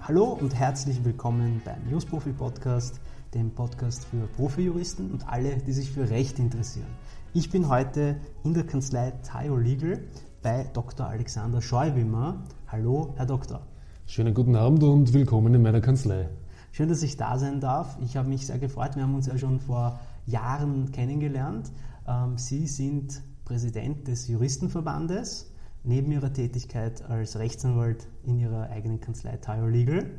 [0.00, 3.00] Hallo und herzlich willkommen beim Newsprofi Podcast,
[3.34, 6.86] dem Podcast für Profijuristen und alle, die sich für Recht interessieren.
[7.34, 10.00] Ich bin heute in der Kanzlei Tayo Legal
[10.42, 11.06] bei Dr.
[11.06, 12.42] Alexander Scheuwimmer.
[12.68, 13.66] Hallo, Herr Doktor.
[14.06, 16.30] Schönen guten Abend und willkommen in meiner Kanzlei.
[16.72, 17.98] Schön, dass ich da sein darf.
[18.02, 18.96] Ich habe mich sehr gefreut.
[18.96, 21.70] Wir haben uns ja schon vor Jahren kennengelernt.
[22.08, 25.50] Ähm, Sie sind Präsident des Juristenverbandes
[25.84, 30.10] neben ihrer Tätigkeit als Rechtsanwalt in ihrer eigenen Kanzlei Tayo Legal.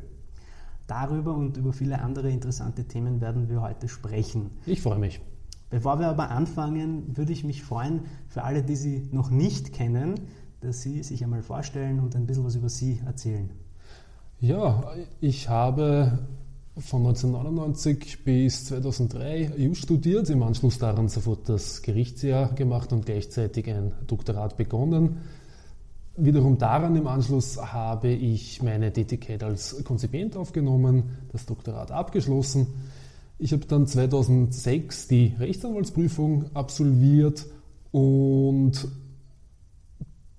[0.88, 4.52] Darüber und über viele andere interessante Themen werden wir heute sprechen.
[4.66, 5.20] Ich freue mich.
[5.70, 10.16] Bevor wir aber anfangen, würde ich mich freuen, für alle, die Sie noch nicht kennen,
[10.62, 13.52] dass Sie sich einmal vorstellen und ein bisschen was über Sie erzählen.
[14.39, 16.20] Ja, ich habe
[16.80, 23.70] von 1999 bis 2003 EU studiert, im Anschluss daran sofort das Gerichtsjahr gemacht und gleichzeitig
[23.70, 25.17] ein Doktorat begonnen.
[26.16, 32.67] Wiederum daran im Anschluss habe ich meine Tätigkeit als Konzipient aufgenommen, das Doktorat abgeschlossen.
[33.39, 37.45] Ich habe dann 2006 die Rechtsanwaltsprüfung absolviert
[37.91, 38.88] und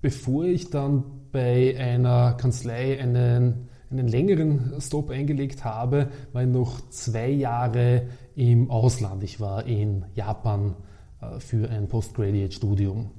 [0.01, 6.89] bevor ich dann bei einer Kanzlei einen, einen längeren Stop eingelegt habe, war ich noch
[6.89, 9.23] zwei Jahre im Ausland.
[9.23, 10.75] Ich war in Japan
[11.21, 13.09] äh, für ein Postgraduate-Studium.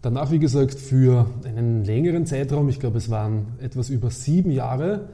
[0.00, 5.10] Danach, wie gesagt, für einen längeren Zeitraum, ich glaube, es waren etwas über sieben Jahre,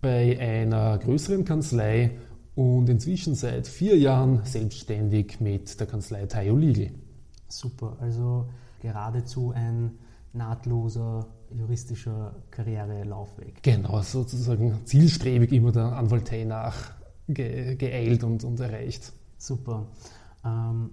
[0.00, 2.12] bei einer größeren Kanzlei
[2.54, 6.90] und inzwischen seit vier Jahren selbstständig mit der Kanzlei Tayo Legal.
[7.48, 8.46] Super, also
[8.80, 9.92] geradezu ein
[10.32, 11.26] nahtloser
[11.56, 13.62] juristischer Karrierelaufweg.
[13.62, 19.12] Genau, sozusagen zielstrebig immer der Anwaltei nachgeeilt und, und erreicht.
[19.38, 19.86] Super.
[20.44, 20.90] Ähm,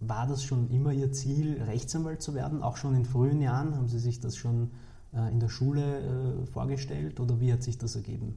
[0.00, 2.62] war das schon immer Ihr Ziel, Rechtsanwalt zu werden?
[2.62, 3.74] Auch schon in frühen Jahren?
[3.74, 4.70] Haben Sie sich das schon
[5.12, 8.36] äh, in der Schule äh, vorgestellt oder wie hat sich das ergeben?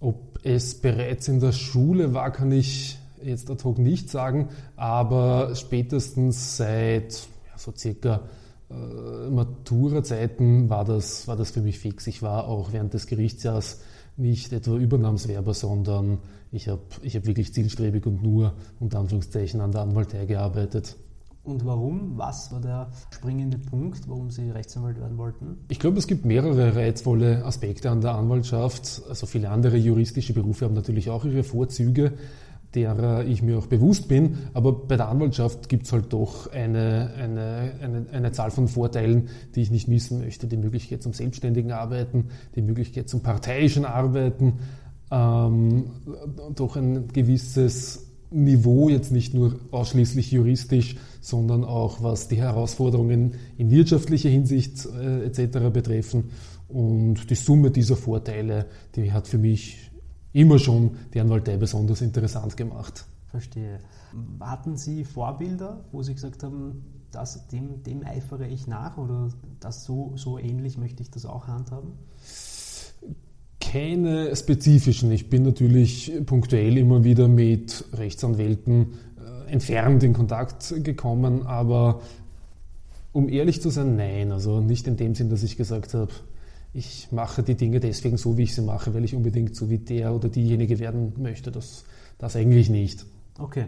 [0.00, 5.54] Ob es bereits in der Schule war, kann ich jetzt ad hoc nicht sagen, aber
[5.54, 8.22] spätestens seit ja, so circa
[9.30, 12.06] Matura-Zeiten war das, war das für mich fix.
[12.06, 13.80] Ich war auch während des Gerichtsjahres
[14.16, 16.18] nicht etwa Übernahmswerber, sondern
[16.52, 20.96] ich habe ich hab wirklich zielstrebig und nur unter Anführungszeichen an der Anwaltei gearbeitet.
[21.42, 22.16] Und warum?
[22.16, 25.58] Was war der springende Punkt, warum Sie Rechtsanwalt werden wollten?
[25.68, 29.02] Ich glaube, es gibt mehrere reizvolle Aspekte an der Anwaltschaft.
[29.10, 32.14] Also viele andere juristische Berufe haben natürlich auch ihre Vorzüge
[32.74, 34.38] derer ich mir auch bewusst bin.
[34.52, 39.28] Aber bei der Anwaltschaft gibt es halt doch eine, eine, eine, eine, Zahl von Vorteilen,
[39.54, 40.46] die ich nicht missen möchte.
[40.46, 44.54] Die Möglichkeit zum selbstständigen Arbeiten, die Möglichkeit zum parteiischen Arbeiten,
[45.10, 45.84] ähm,
[46.54, 53.70] doch ein gewisses Niveau, jetzt nicht nur ausschließlich juristisch, sondern auch was die Herausforderungen in
[53.70, 55.70] wirtschaftlicher Hinsicht äh, etc.
[55.72, 56.30] betreffen.
[56.68, 59.92] Und die Summe dieser Vorteile, die hat für mich
[60.34, 63.06] immer schon die Anwaltei besonders interessant gemacht.
[63.28, 63.78] Verstehe.
[64.40, 69.30] Hatten Sie Vorbilder, wo Sie gesagt haben, das, dem, dem eifere ich nach oder
[69.60, 71.92] das so, so ähnlich möchte ich das auch handhaben?
[73.60, 75.10] Keine spezifischen.
[75.12, 82.00] Ich bin natürlich punktuell immer wieder mit Rechtsanwälten äh, entfernt in Kontakt gekommen, aber
[83.12, 84.32] um ehrlich zu sein, nein.
[84.32, 86.10] Also nicht in dem Sinn, dass ich gesagt habe,
[86.74, 89.78] ich mache die Dinge deswegen so, wie ich sie mache, weil ich unbedingt so wie
[89.78, 91.52] der oder diejenige werden möchte.
[91.52, 91.84] Das,
[92.18, 93.06] das eigentlich nicht.
[93.38, 93.66] Okay.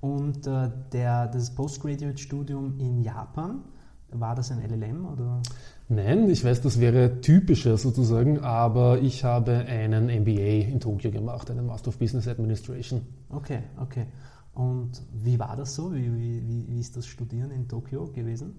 [0.00, 3.62] Und äh, der, das Postgraduate-Studium in Japan,
[4.12, 5.40] war das ein LLM oder?
[5.88, 11.50] Nein, ich weiß, das wäre typischer sozusagen, aber ich habe einen MBA in Tokio gemacht,
[11.50, 13.02] einen Master of Business Administration.
[13.28, 14.06] Okay, okay.
[14.54, 15.94] Und wie war das so?
[15.94, 18.56] Wie, wie, wie ist das Studieren in Tokio gewesen?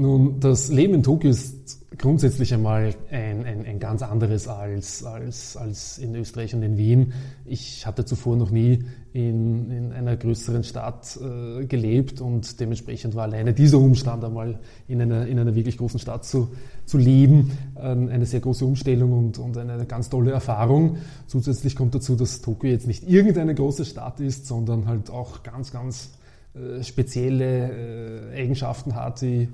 [0.00, 5.56] Nun, das Leben in Tokio ist grundsätzlich einmal ein, ein, ein, ganz anderes als, als,
[5.56, 7.12] als in Österreich und in Wien.
[7.44, 13.24] Ich hatte zuvor noch nie in, in einer größeren Stadt äh, gelebt und dementsprechend war
[13.24, 16.50] alleine dieser Umstand einmal in einer, in einer wirklich großen Stadt zu,
[16.84, 20.98] zu leben äh, eine sehr große Umstellung und, und eine ganz tolle Erfahrung.
[21.26, 25.72] Zusätzlich kommt dazu, dass Tokio jetzt nicht irgendeine große Stadt ist, sondern halt auch ganz,
[25.72, 26.10] ganz
[26.54, 29.48] äh, spezielle äh, Eigenschaften hat, die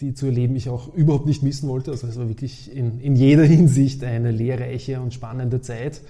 [0.00, 1.90] die zu erleben ich auch überhaupt nicht missen wollte.
[1.90, 6.02] Also es war wirklich in, in jeder Hinsicht eine lehrreiche und spannende Zeit.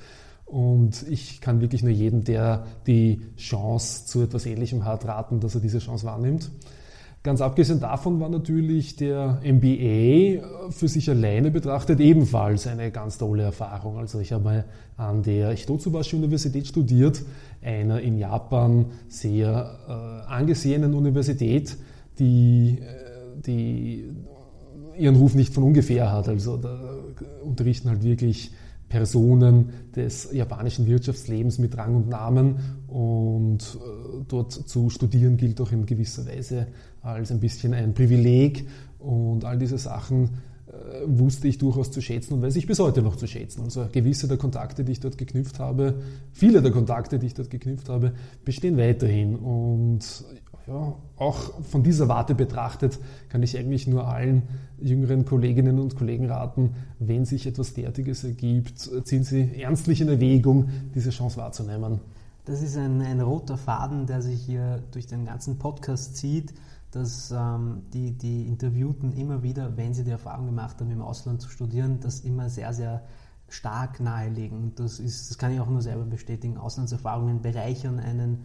[0.45, 5.55] Und ich kann wirklich nur jedem, der die Chance zu etwas Ähnlichem hat, raten, dass
[5.57, 6.51] er diese Chance wahrnimmt.
[7.27, 13.43] Ganz abgesehen davon war natürlich der MBA für sich alleine betrachtet ebenfalls eine ganz tolle
[13.43, 13.99] Erfahrung.
[13.99, 14.65] Also ich habe
[14.97, 17.25] an der Hitotsubashi Universität studiert,
[17.63, 21.77] einer in Japan sehr äh, angesehenen Universität,
[22.21, 23.06] die äh,
[23.45, 24.05] die
[24.97, 26.29] ihren Ruf nicht von ungefähr hat.
[26.29, 26.79] Also da
[27.43, 28.51] unterrichten halt wirklich
[28.89, 32.57] Personen des japanischen Wirtschaftslebens mit Rang und Namen
[32.87, 36.69] und äh, dort zu studieren gilt auch in gewisser Weise
[37.03, 38.67] als ein bisschen ein Privileg
[39.01, 40.25] und all diese Sachen
[40.69, 43.63] äh, wusste ich durchaus zu schätzen und weiß ich bis heute noch zu schätzen.
[43.63, 45.95] Also gewisse der Kontakte, die ich dort geknüpft habe,
[46.33, 48.13] viele der Kontakte, die ich dort geknüpft habe,
[48.45, 50.25] bestehen weiterhin und
[50.67, 52.99] ja, auch von dieser Warte betrachtet
[53.29, 54.43] kann ich eigentlich nur allen
[54.79, 60.69] jüngeren Kolleginnen und Kollegen raten, wenn sich etwas derartiges ergibt, ziehen Sie ernstlich in Erwägung,
[60.95, 62.01] diese Chance wahrzunehmen.
[62.45, 66.55] Das ist ein, ein roter Faden, der sich hier durch den ganzen Podcast zieht,
[66.93, 71.43] dass ähm, die, die Interviewten immer wieder, wenn sie die Erfahrung gemacht haben, im Ausland
[71.43, 73.03] zu studieren, das immer sehr, sehr
[73.49, 74.73] stark nahelegen.
[74.77, 76.57] Das, ist, das kann ich auch nur selber bestätigen.
[76.57, 78.45] Auslandserfahrungen bereichern einen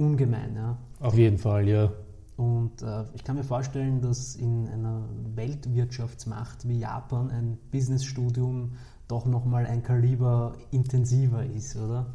[0.00, 0.56] ungemein.
[0.56, 0.78] Ja.
[0.98, 1.92] Auf jeden Fall, ja.
[2.36, 5.04] Und äh, ich kann mir vorstellen, dass in einer
[5.34, 8.72] Weltwirtschaftsmacht wie Japan ein Businessstudium
[9.08, 12.06] doch nochmal ein Kaliber intensiver ist, oder?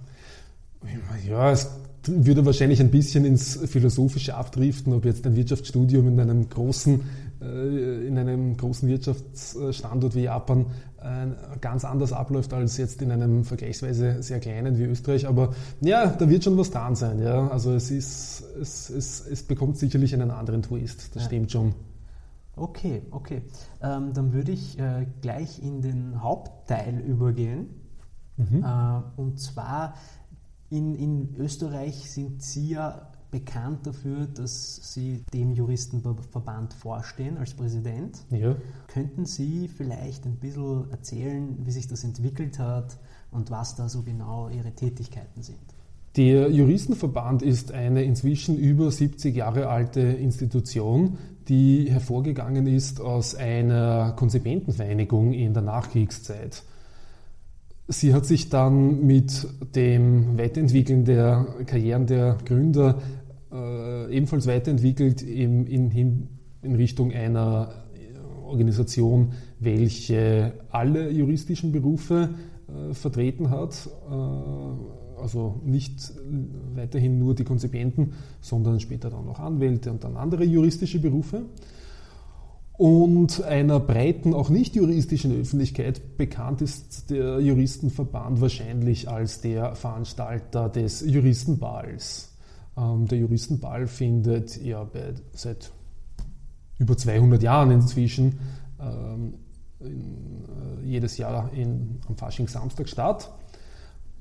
[1.28, 1.70] Ja, es
[2.08, 7.02] würde wahrscheinlich ein bisschen ins Philosophische abdriften, ob jetzt ein Wirtschaftsstudium in einem großen,
[7.42, 10.68] in einem großen Wirtschaftsstandort wie Japan
[11.02, 15.28] äh, ganz anders abläuft als jetzt in einem vergleichsweise sehr kleinen wie Österreich.
[15.28, 17.22] Aber ja, da wird schon was dran sein.
[17.22, 17.48] Ja?
[17.50, 21.28] Also es, ist, es, es, es bekommt sicherlich einen anderen Twist, das ja.
[21.28, 21.76] stimmt schon.
[22.56, 23.42] Okay, okay.
[23.82, 27.68] Ähm, dann würde ich äh, gleich in den Hauptteil übergehen.
[28.38, 28.64] Mhm.
[28.64, 29.96] Äh, und zwar
[30.70, 38.20] in, in Österreich sind Sie ja bekannt dafür, dass Sie dem Juristenverband vorstehen als Präsident.
[38.30, 38.56] Ja.
[38.88, 42.98] Könnten Sie vielleicht ein bisschen erzählen, wie sich das entwickelt hat
[43.32, 45.58] und was da so genau Ihre Tätigkeiten sind?
[46.16, 51.18] Der Juristenverband ist eine inzwischen über 70 Jahre alte Institution,
[51.50, 56.64] die hervorgegangen ist aus einer Konzipientenvereinigung in der Nachkriegszeit.
[57.88, 63.00] Sie hat sich dann mit dem Weiterentwickeln der Karrieren der Gründer
[63.56, 66.28] äh, ebenfalls weiterentwickelt in, in,
[66.62, 67.86] in Richtung einer
[68.46, 72.30] Organisation, welche alle juristischen Berufe
[72.68, 73.90] äh, vertreten hat.
[74.10, 76.14] Äh, also nicht
[76.76, 81.46] weiterhin nur die Konzipienten, sondern später dann auch Anwälte und dann andere juristische Berufe
[82.78, 90.68] und einer breiten, auch nicht juristischen Öffentlichkeit bekannt ist der Juristenverband wahrscheinlich als der Veranstalter
[90.68, 92.35] des Juristenballs.
[92.78, 95.72] Ähm, der Juristenball findet ja bei, seit
[96.78, 98.40] über 200 Jahren inzwischen
[98.80, 99.36] ähm,
[99.80, 100.44] in,
[100.84, 103.32] äh, jedes Jahr in, am Faschingssamstag statt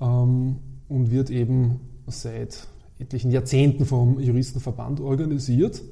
[0.01, 0.57] ähm,
[0.89, 2.67] und wird eben seit
[2.99, 5.83] etlichen Jahrzehnten vom Juristenverband organisiert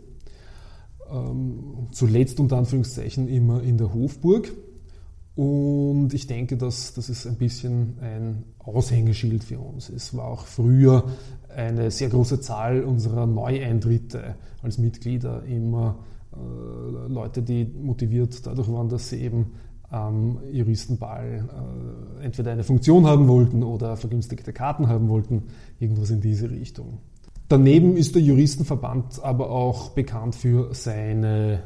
[1.11, 4.53] ähm, zuletzt unter Anführungszeichen immer in der Hofburg.
[5.35, 9.89] Und ich denke, dass das ist ein bisschen ein Aushängeschild für uns.
[9.89, 11.05] Es war auch früher
[11.55, 16.01] eine sehr große Zahl unserer Neueintritte als Mitglieder immer
[16.33, 19.53] äh, Leute, die motiviert dadurch waren, dass sie eben
[19.89, 21.49] am Juristenball
[22.21, 25.45] äh, entweder eine Funktion haben wollten oder vergünstigte Karten haben wollten,
[25.81, 26.99] irgendwas in diese Richtung.
[27.49, 31.63] Daneben ist der Juristenverband aber auch bekannt für seine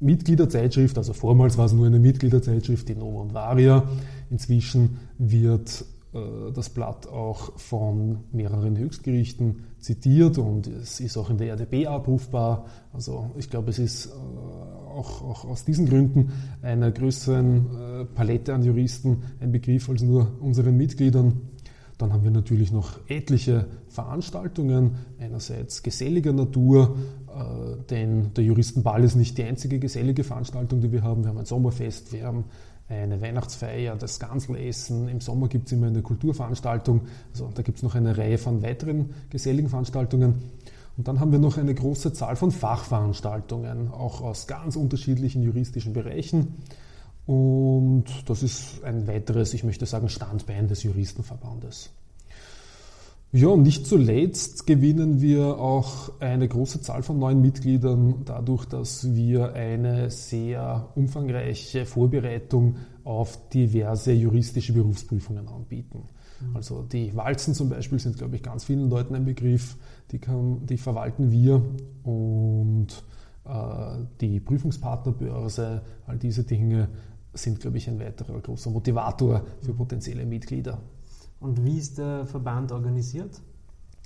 [0.00, 3.88] Mitgliederzeitschrift, also vormals war es nur eine Mitgliederzeitschrift, die Nova und Varia.
[4.30, 5.84] Inzwischen wird
[6.14, 11.86] äh, das Blatt auch von mehreren Höchstgerichten zitiert und es ist auch in der RDB
[11.86, 12.66] abrufbar.
[12.92, 16.32] Also ich glaube, es ist äh, auch, auch, aus diesen Gründen
[16.62, 21.40] einer größeren äh, Palette an Juristen ein Begriff als nur unseren Mitgliedern.
[21.98, 26.96] Dann haben wir natürlich noch etliche Veranstaltungen, einerseits geselliger Natur,
[27.28, 31.22] äh, denn der Juristenball ist nicht die einzige gesellige Veranstaltung, die wir haben.
[31.22, 32.44] Wir haben ein Sommerfest, wir haben
[32.88, 35.08] eine Weihnachtsfeier, das Ganzlessen.
[35.08, 37.02] Im Sommer gibt es immer eine Kulturveranstaltung.
[37.32, 40.42] Also da gibt es noch eine Reihe von weiteren geselligen Veranstaltungen.
[40.96, 45.92] Und dann haben wir noch eine große Zahl von Fachveranstaltungen, auch aus ganz unterschiedlichen juristischen
[45.92, 46.54] Bereichen.
[47.26, 51.90] Und das ist ein weiteres, ich möchte sagen, Standbein des Juristenverbandes.
[53.36, 59.12] Ja, und nicht zuletzt gewinnen wir auch eine große Zahl von neuen Mitgliedern dadurch, dass
[59.12, 66.04] wir eine sehr umfangreiche Vorbereitung auf diverse juristische Berufsprüfungen anbieten.
[66.40, 66.56] Mhm.
[66.56, 69.76] Also die Walzen zum Beispiel sind, glaube ich, ganz vielen Leuten ein Begriff,
[70.12, 71.60] die, kann, die verwalten wir
[72.04, 72.86] und
[73.46, 76.88] äh, die Prüfungspartnerbörse, all diese Dinge
[77.34, 80.78] sind, glaube ich, ein weiterer großer Motivator für potenzielle Mitglieder.
[81.40, 83.40] Und wie ist der Verband organisiert?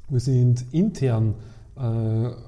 [0.08, 1.34] Wir sind intern
[1.76, 1.80] äh,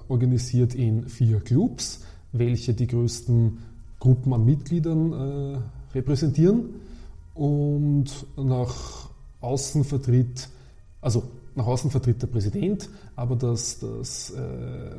[0.09, 2.01] organisiert in vier Clubs.
[2.33, 3.59] welche die größten
[3.99, 5.59] Gruppen an Mitgliedern äh,
[5.95, 6.75] repräsentieren
[7.35, 9.11] und nach
[9.41, 10.49] außen vertritt,
[11.01, 11.25] also
[11.61, 14.91] nach außen vertritt der Präsident, aber das, das äh,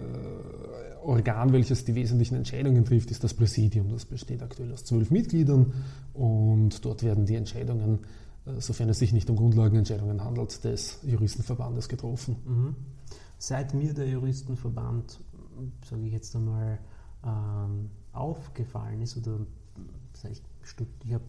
[1.03, 3.89] Organ, welches die wesentlichen Entscheidungen trifft, ist das Präsidium.
[3.89, 5.73] Das besteht aktuell aus zwölf Mitgliedern
[6.13, 7.99] und dort werden die Entscheidungen,
[8.45, 12.35] äh, sofern es sich nicht um Grundlagenentscheidungen handelt, des Juristenverbandes getroffen.
[12.45, 12.75] Mhm.
[13.39, 15.19] Seit mir der Juristenverband,
[15.89, 16.77] sage ich jetzt einmal,
[17.25, 19.39] ähm, aufgefallen ist oder
[20.29, 20.41] ich,
[21.05, 21.23] ich habe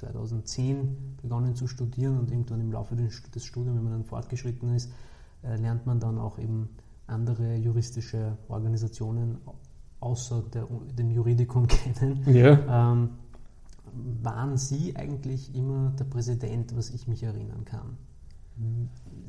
[0.00, 4.90] 2010 begonnen zu studieren und irgendwann im Laufe des Studiums, wenn man dann fortgeschritten ist,
[5.42, 6.68] äh, lernt man dann auch eben
[7.06, 9.38] andere juristische Organisationen
[10.00, 10.66] außer der,
[10.98, 12.22] dem Juridikum kennen.
[12.26, 12.92] Ja.
[12.92, 13.10] Ähm,
[14.22, 17.96] waren Sie eigentlich immer der Präsident, was ich mich erinnern kann?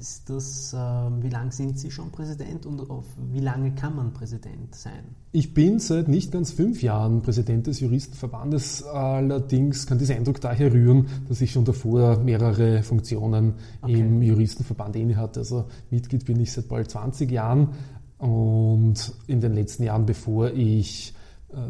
[0.01, 4.13] Ist das, äh, wie lange sind Sie schon Präsident und auf wie lange kann man
[4.13, 5.03] Präsident sein?
[5.31, 8.81] Ich bin seit nicht ganz fünf Jahren Präsident des Juristenverbandes.
[8.81, 13.53] Allerdings kann dieser Eindruck daher rühren, dass ich schon davor mehrere Funktionen
[13.83, 13.99] okay.
[13.99, 15.41] im Juristenverband inne hatte.
[15.41, 17.69] Also Mitglied bin ich seit bald 20 Jahren
[18.17, 21.13] und in den letzten Jahren, bevor ich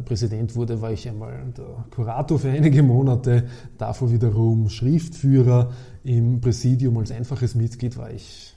[0.05, 3.47] Präsident wurde, war ich einmal der Kurator für einige Monate,
[3.77, 5.71] davor wiederum Schriftführer
[6.03, 8.53] im Präsidium als einfaches Mitglied war ich,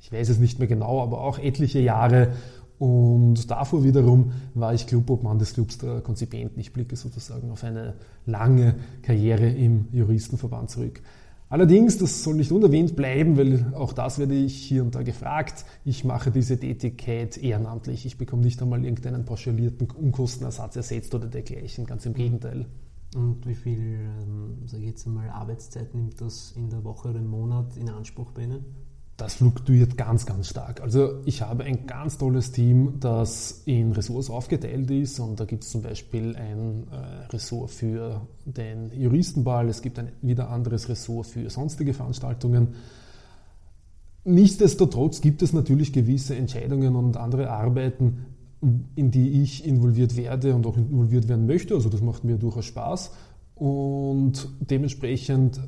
[0.00, 2.32] ich weiß es nicht mehr genau, aber auch etliche Jahre
[2.80, 6.58] und davor wiederum war ich Clubobmann des Clubs der Konzipienten.
[6.60, 7.92] Ich blicke sozusagen auf eine
[8.24, 11.02] lange Karriere im Juristenverband zurück.
[11.50, 15.64] Allerdings, das soll nicht unerwähnt bleiben, weil auch das werde ich hier und da gefragt.
[15.84, 18.06] Ich mache diese Tätigkeit ehrenamtlich.
[18.06, 21.86] Ich bekomme nicht einmal irgendeinen pauschalierten Unkostenersatz ersetzt oder dergleichen.
[21.86, 22.66] Ganz im Gegenteil.
[23.16, 27.18] Und wie viel, ähm, sage ich jetzt einmal, Arbeitszeit nimmt das in der Woche oder
[27.18, 28.64] im Monat in Anspruch bei Ihnen?
[29.20, 30.80] Das fluktuiert ganz, ganz stark.
[30.80, 35.64] Also ich habe ein ganz tolles Team, das in Ressorts aufgeteilt ist und da gibt
[35.64, 41.26] es zum Beispiel ein äh, Ressort für den Juristenball, es gibt ein wieder anderes Ressort
[41.26, 42.68] für sonstige Veranstaltungen.
[44.24, 48.24] Nichtsdestotrotz gibt es natürlich gewisse Entscheidungen und andere Arbeiten,
[48.94, 51.74] in die ich involviert werde und auch involviert werden möchte.
[51.74, 53.10] Also das macht mir durchaus Spaß
[53.54, 55.60] und dementsprechend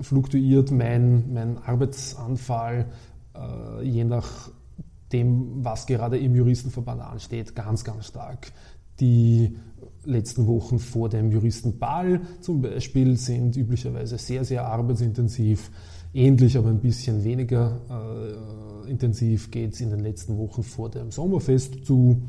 [0.00, 2.86] fluktuiert mein, mein Arbeitsanfall
[3.34, 8.52] äh, je nachdem, was gerade im Juristenverband ansteht, ganz, ganz stark.
[9.00, 9.56] Die
[10.04, 15.70] letzten Wochen vor dem Juristenball zum Beispiel sind üblicherweise sehr, sehr arbeitsintensiv.
[16.12, 21.12] Ähnlich, aber ein bisschen weniger äh, intensiv geht es in den letzten Wochen vor dem
[21.12, 22.22] Sommerfest zu.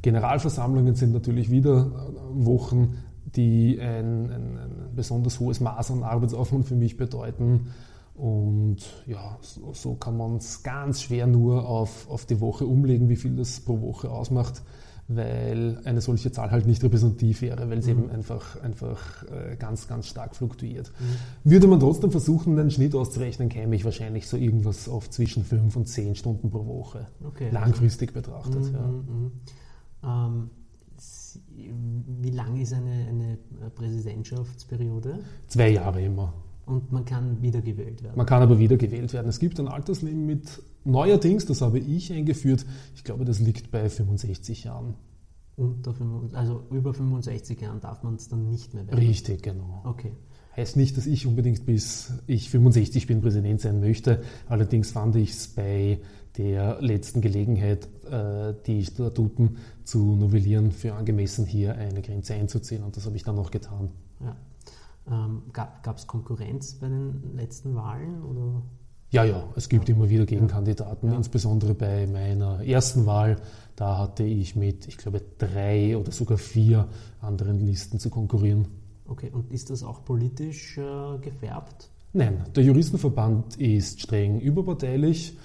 [0.00, 2.96] Generalversammlungen sind natürlich wieder äh, Wochen,
[3.36, 7.68] die ein, ein, ein, besonders hohes Maß an Arbeitsaufwand für mich bedeuten.
[8.14, 13.08] Und ja, so, so kann man es ganz schwer nur auf, auf die Woche umlegen,
[13.08, 14.62] wie viel das pro Woche ausmacht,
[15.08, 17.92] weil eine solche Zahl halt nicht repräsentativ wäre, weil es mhm.
[17.92, 20.92] eben einfach, einfach äh, ganz, ganz stark fluktuiert.
[21.00, 21.50] Mhm.
[21.50, 25.74] Würde man trotzdem versuchen, einen Schnitt auszurechnen, käme ich wahrscheinlich so irgendwas auf zwischen fünf
[25.76, 27.48] und zehn Stunden pro Woche, okay.
[27.50, 28.64] langfristig betrachtet.
[28.66, 28.86] Mhm, ja.
[28.86, 29.32] Mhm.
[30.02, 30.50] Ähm,
[32.20, 33.38] wie lang ist eine, eine
[33.74, 35.20] Präsidentschaftsperiode?
[35.48, 36.34] Zwei Jahre immer.
[36.66, 38.16] Und man kann wiedergewählt werden.
[38.16, 39.28] Man kann aber wiedergewählt werden.
[39.28, 42.64] Es gibt ein Alterslimit neuerdings, das habe ich eingeführt.
[42.94, 44.94] Ich glaube, das liegt bei 65 Jahren.
[45.56, 48.98] Unter 65, also über 65 Jahren darf man es dann nicht mehr werden.
[48.98, 49.82] Richtig, genau.
[49.84, 50.12] Okay.
[50.56, 54.22] Heißt nicht, dass ich unbedingt bis ich 65 bin Präsident sein möchte.
[54.48, 56.00] Allerdings fand ich es bei
[56.40, 62.96] der letzten Gelegenheit, äh, die Statuten zu novellieren, für angemessen hier eine Grenze einzuziehen und
[62.96, 63.90] das habe ich dann auch getan.
[64.20, 64.36] Ja.
[65.10, 68.22] Ähm, gab es Konkurrenz bei den letzten Wahlen?
[68.22, 68.62] Oder?
[69.10, 69.94] Ja, ja, es gibt ja.
[69.94, 71.16] immer wieder Gegenkandidaten, ja.
[71.16, 73.36] insbesondere bei meiner ersten Wahl.
[73.76, 76.88] Da hatte ich mit, ich glaube, drei oder sogar vier
[77.20, 78.68] anderen Listen zu konkurrieren.
[79.06, 81.90] Okay, und ist das auch politisch äh, gefärbt?
[82.12, 85.36] Nein, der Juristenverband ist streng überparteilich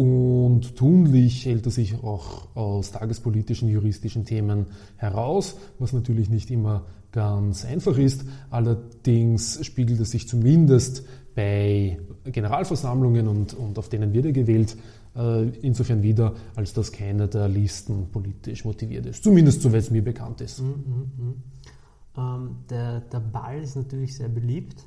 [0.00, 4.64] und tunlich hält er sich auch aus tagespolitischen, juristischen Themen
[4.96, 8.24] heraus, was natürlich nicht immer ganz einfach ist.
[8.48, 11.04] Allerdings spiegelt es sich zumindest
[11.34, 14.74] bei Generalversammlungen und, und auf denen wird er gewählt,
[15.16, 19.22] äh, insofern wieder, als dass keiner der Listen politisch motiviert ist.
[19.22, 20.60] Zumindest soweit es mir bekannt ist.
[20.62, 22.16] Mm -hmm.
[22.16, 24.82] ähm, der, der Ball ist natürlich sehr beliebt.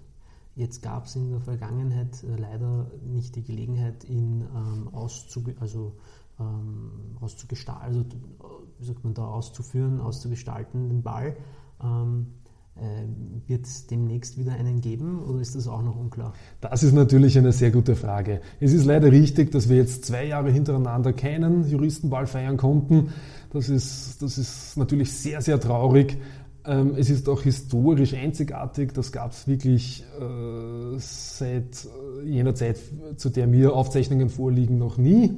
[0.55, 5.97] Jetzt gab es in der Vergangenheit äh, leider nicht die Gelegenheit, ihn ähm, auszuge also,
[6.39, 8.05] ähm, auszugestalten, also
[8.79, 11.35] wie sagt man da, auszuführen, auszugestalten, den Ball.
[11.81, 12.27] Ähm,
[12.75, 13.05] äh,
[13.47, 16.33] wird es demnächst wieder einen geben oder ist das auch noch unklar?
[16.59, 18.41] Das ist natürlich eine sehr gute Frage.
[18.59, 23.09] Es ist leider richtig, dass wir jetzt zwei Jahre hintereinander keinen Juristenball feiern konnten.
[23.51, 26.17] Das ist, das ist natürlich sehr, sehr traurig.
[26.65, 28.93] Ähm, es ist auch historisch einzigartig.
[28.93, 31.87] Das gab es wirklich äh, seit
[32.25, 32.77] jener Zeit,
[33.17, 35.37] zu der mir Aufzeichnungen vorliegen, noch nie.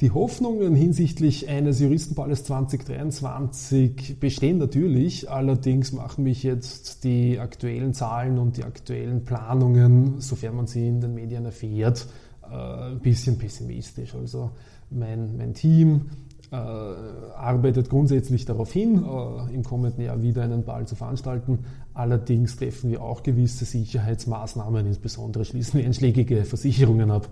[0.00, 8.38] Die Hoffnungen hinsichtlich eines Juristenballes 2023 bestehen natürlich, allerdings machen mich jetzt die aktuellen Zahlen
[8.38, 12.06] und die aktuellen Planungen, sofern man sie in den Medien erfährt,
[12.48, 14.14] äh, ein bisschen pessimistisch.
[14.14, 14.52] Also
[14.90, 16.02] mein, mein Team
[16.50, 21.60] äh, arbeitet grundsätzlich darauf hin, äh, im kommenden Jahr wieder einen Ball zu veranstalten.
[21.94, 27.28] Allerdings treffen wir auch gewisse Sicherheitsmaßnahmen, insbesondere schließen wir einschlägige Versicherungen ab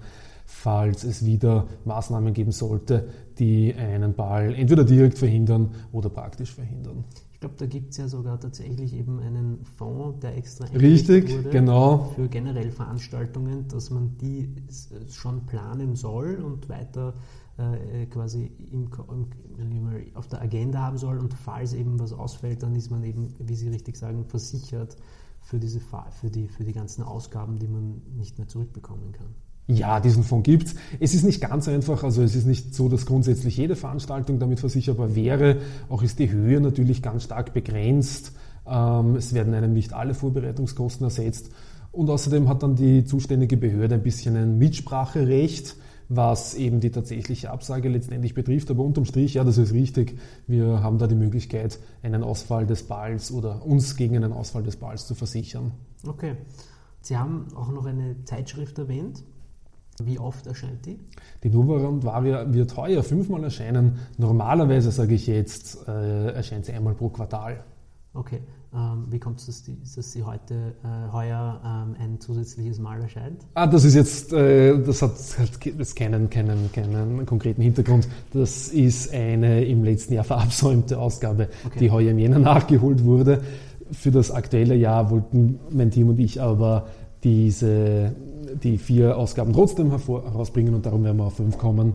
[0.47, 3.09] falls es wieder Maßnahmen geben sollte,
[3.39, 7.05] die einen Ball entweder direkt verhindern oder praktisch verhindern.
[7.33, 11.51] Ich glaube, da gibt es ja sogar tatsächlich eben einen Fonds, der extra Richtig, wurde
[11.51, 12.13] genau.
[12.15, 14.55] für generell Veranstaltungen, dass man die
[15.11, 17.13] schon planen soll und weiter
[17.59, 18.91] äh, quasi im,
[19.59, 21.19] im, auf der Agenda haben soll.
[21.19, 24.97] Und falls eben was ausfällt, dann ist man eben, wie Sie richtig sagen, versichert
[25.41, 29.29] für, diese, für, die, für die ganzen Ausgaben, die man nicht mehr zurückbekommen kann.
[29.69, 30.75] Ja, diesen Fonds gibt's.
[31.01, 34.61] Es ist nicht ganz einfach, also es ist nicht so, dass grundsätzlich jede Veranstaltung damit
[34.61, 35.57] versicherbar wäre.
[35.89, 38.33] Auch ist die Höhe natürlich ganz stark begrenzt.
[38.67, 41.51] Ähm, es werden einem nicht alle Vorbereitungskosten ersetzt.
[41.91, 45.77] Und außerdem hat dann die zuständige Behörde ein bisschen ein Mitspracherecht,
[46.09, 48.71] was eben die tatsächliche Absage letztendlich betrifft.
[48.71, 50.19] Aber unterm Strich, ja, das ist richtig.
[50.47, 54.77] Wir haben da die Möglichkeit, einen Ausfall des Balls oder uns gegen einen Ausfall des
[54.77, 55.73] Balls zu versichern.
[56.07, 56.37] Okay.
[57.01, 59.23] Sie haben auch noch eine Zeitschrift erwähnt.
[60.03, 60.99] Wie oft erscheint die?
[61.43, 63.99] Die Nuvarand Varia wird heuer fünfmal erscheinen.
[64.19, 67.65] Normalerweise, sage ich jetzt, äh, erscheint sie einmal pro Quartal.
[68.13, 68.41] Okay.
[68.77, 69.65] Ähm, wie kommt es, dass,
[69.95, 73.41] dass, sie heute, äh, heuer ähm, ein zusätzliches Mal erscheint?
[73.55, 78.07] Ah, das ist jetzt, äh, das hat, hat das keinen, keinen, keinen konkreten Hintergrund.
[78.33, 81.79] Das ist eine im letzten Jahr verabsäumte Ausgabe, okay.
[81.79, 83.41] die heuer im Jänner nachgeholt wurde.
[83.93, 86.89] Für das aktuelle Jahr wollten mein Team und ich aber
[87.25, 88.15] diese,
[88.63, 91.95] die vier Ausgaben trotzdem hervor, herausbringen und darum werden wir auf fünf kommen.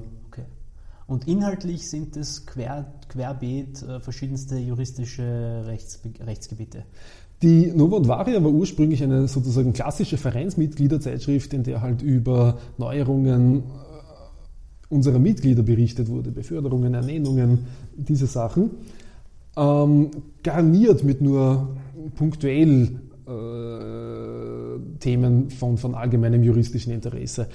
[1.11, 6.85] Und inhaltlich sind es quer, querbeet äh, verschiedenste juristische Rechts, Rechtsgebiete.
[7.41, 13.57] Die Nova und Varia war ursprünglich eine sozusagen klassische Vereinsmitgliederzeitschrift, in der halt über Neuerungen
[13.57, 13.61] äh,
[14.87, 18.69] unserer Mitglieder berichtet wurde, Beförderungen, Ernennungen, diese Sachen.
[19.57, 20.11] Ähm,
[20.43, 21.75] garniert mit nur
[22.15, 27.47] punktuell äh, Themen von, von allgemeinem juristischen Interesse.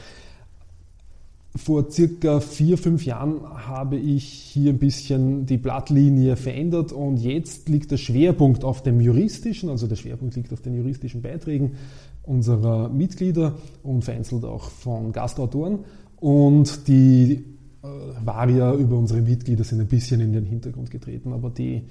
[1.56, 7.68] Vor circa vier, fünf Jahren habe ich hier ein bisschen die Blattlinie verändert und jetzt
[7.68, 11.76] liegt der Schwerpunkt auf dem juristischen, also der Schwerpunkt liegt auf den juristischen Beiträgen
[12.22, 15.80] unserer Mitglieder und vereinzelt auch von Gastautoren.
[16.20, 17.44] Und die
[17.82, 17.86] äh,
[18.24, 21.84] Varia über unsere Mitglieder sind ein bisschen in den Hintergrund getreten, aber die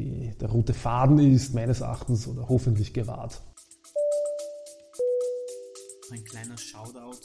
[0.00, 3.42] die, der rote Faden ist meines Erachtens oder hoffentlich gewahrt.
[6.10, 7.20] Ein kleiner Shoutout.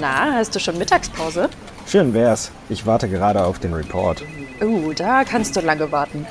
[0.00, 1.48] Na, hast du schon Mittagspause?
[1.86, 2.50] Schön wär's.
[2.68, 4.22] Ich warte gerade auf den Report.
[4.60, 6.26] Uh, da kannst du lange warten.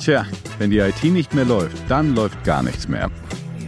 [0.00, 0.26] Tja,
[0.58, 3.10] wenn die IT nicht mehr läuft, dann läuft gar nichts mehr.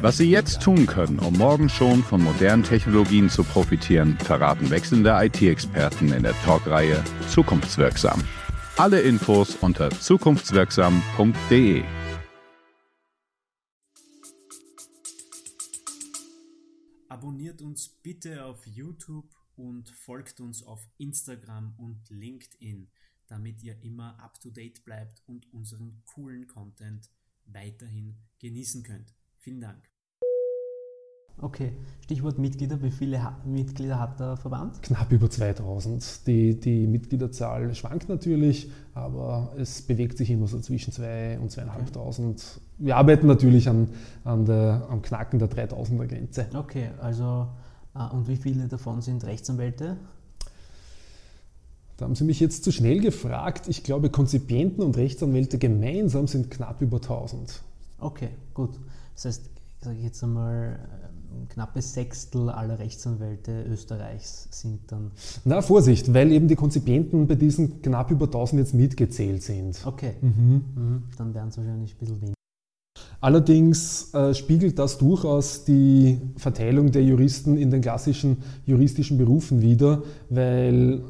[0.03, 5.17] Was Sie jetzt tun können, um morgen schon von modernen Technologien zu profitieren, verraten wechselnde
[5.23, 8.23] IT-Experten in der Talkreihe Zukunftswirksam.
[8.77, 11.83] Alle Infos unter zukunftswirksam.de.
[17.17, 22.91] Abonniert uns bitte auf YouTube und folgt uns auf Instagram und LinkedIn,
[23.27, 27.11] damit ihr immer up-to-date bleibt und unseren coolen Content
[27.47, 29.15] weiterhin genießen könnt.
[29.39, 29.96] Vielen Dank.
[31.39, 32.83] Okay, Stichwort Mitglieder.
[32.83, 34.81] Wie viele ha Mitglieder hat der Verband?
[34.83, 36.27] Knapp über 2000.
[36.27, 42.59] Die, die Mitgliederzahl schwankt natürlich, aber es bewegt sich immer so zwischen 2 und 2.500.
[42.79, 43.89] Wir arbeiten natürlich an,
[44.25, 46.47] an der, am Knacken der 3000er Grenze.
[46.55, 47.49] Okay, also
[47.95, 49.99] äh, und wie viele davon sind Rechtsanwälte?
[51.99, 53.69] Da haben Sie mich jetzt zu schnell gefragt.
[53.69, 57.63] Ich glaube, Konzipienten und Rechtsanwälte gemeinsam sind knapp über 1000.
[57.99, 58.79] Okay, gut.
[59.15, 60.79] Das heißt, sage ich jetzt einmal,
[61.33, 65.11] ein knappes Sechstel aller Rechtsanwälte Österreichs sind dann.
[65.45, 69.81] Na, Vorsicht, weil eben die Konzipienten bei diesen knapp über 1000 jetzt mitgezählt sind.
[69.85, 70.65] Okay, mhm.
[70.75, 71.03] Mhm.
[71.19, 72.37] dann wären es wahrscheinlich ein bisschen weniger.
[73.21, 80.03] Allerdings äh, spiegelt das durchaus die Verteilung der Juristen in den klassischen juristischen Berufen wider,
[80.29, 81.03] weil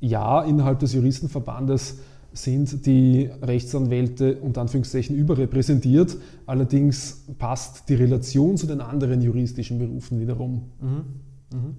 [0.00, 1.98] ja, innerhalb des Juristenverbandes
[2.36, 6.16] sind die Rechtsanwälte unter Anführungszeichen überrepräsentiert.
[6.46, 10.70] Allerdings passt die Relation zu den anderen juristischen Berufen wiederum.
[10.80, 11.04] Mhm.
[11.52, 11.76] Mhm.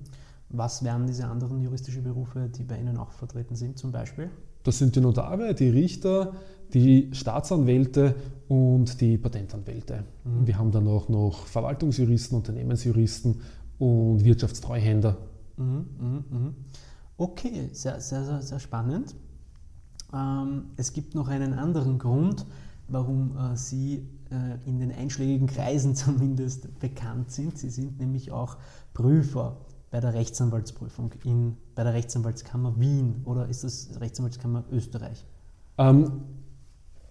[0.50, 4.30] Was wären diese anderen juristischen Berufe, die bei Ihnen auch vertreten sind, zum Beispiel?
[4.64, 6.34] Das sind die Notare, die Richter,
[6.74, 8.16] die Staatsanwälte
[8.48, 10.04] und die Patentanwälte.
[10.24, 10.48] Mhm.
[10.48, 13.42] Wir haben dann auch noch Verwaltungsjuristen, Unternehmensjuristen
[13.78, 15.18] und Wirtschaftstreuhänder.
[15.58, 16.54] Mhm, mh, mh.
[17.18, 19.16] Okay, sehr, sehr, sehr, sehr spannend.
[20.14, 22.46] Ähm, es gibt noch einen anderen Grund,
[22.88, 27.58] warum äh, Sie äh, in den einschlägigen Kreisen zumindest bekannt sind.
[27.58, 28.58] Sie sind nämlich auch
[28.94, 29.58] Prüfer
[29.92, 35.26] bei der Rechtsanwaltsprüfung in, bei der Rechtsanwaltskammer Wien oder ist das Rechtsanwaltskammer Österreich?
[35.78, 36.12] Ähm,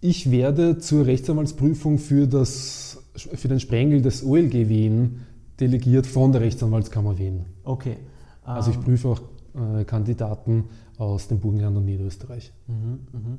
[0.00, 5.20] ich werde zur Rechtsanwaltsprüfung für, das, für den Sprengel des OLG Wien
[5.58, 7.46] delegiert von der Rechtsanwaltskammer Wien.
[7.64, 7.96] Okay.
[8.44, 9.20] Also ich ähm, prüfe auch
[9.84, 10.64] Kandidaten
[10.98, 12.52] aus dem Burgenland und Niederösterreich.
[12.66, 13.38] Mhm, mh.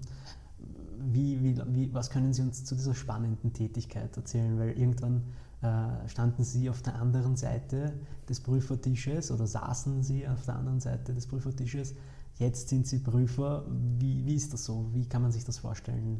[1.11, 4.57] wie, wie, wie, was können Sie uns zu dieser spannenden Tätigkeit erzählen?
[4.57, 5.23] Weil irgendwann
[5.61, 7.93] äh, standen Sie auf der anderen Seite
[8.29, 11.95] des Prüfertisches oder saßen Sie auf der anderen Seite des Prüfertisches.
[12.37, 13.65] Jetzt sind Sie Prüfer.
[13.97, 14.89] Wie, wie ist das so?
[14.93, 16.19] Wie kann man sich das vorstellen?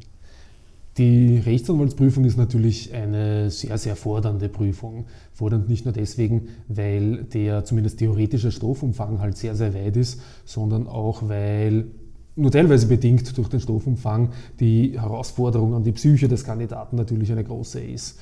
[0.98, 5.06] Die Rechtsanwaltsprüfung ist natürlich eine sehr, sehr fordernde Prüfung.
[5.32, 10.88] Fordernd nicht nur deswegen, weil der zumindest theoretische Stoffumfang halt sehr, sehr weit ist, sondern
[10.88, 11.86] auch, weil
[12.34, 17.44] nur teilweise bedingt durch den Stoffumfang die Herausforderung an die Psyche des Kandidaten natürlich eine
[17.44, 18.18] große ist.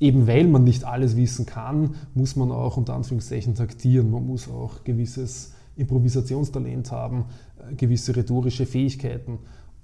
[0.00, 4.10] Eben weil man nicht alles wissen kann, muss man auch unter Anführungszeichen taktieren.
[4.10, 7.26] Man muss auch gewisses Improvisationstalent haben,
[7.58, 9.38] äh, gewisse rhetorische Fähigkeiten.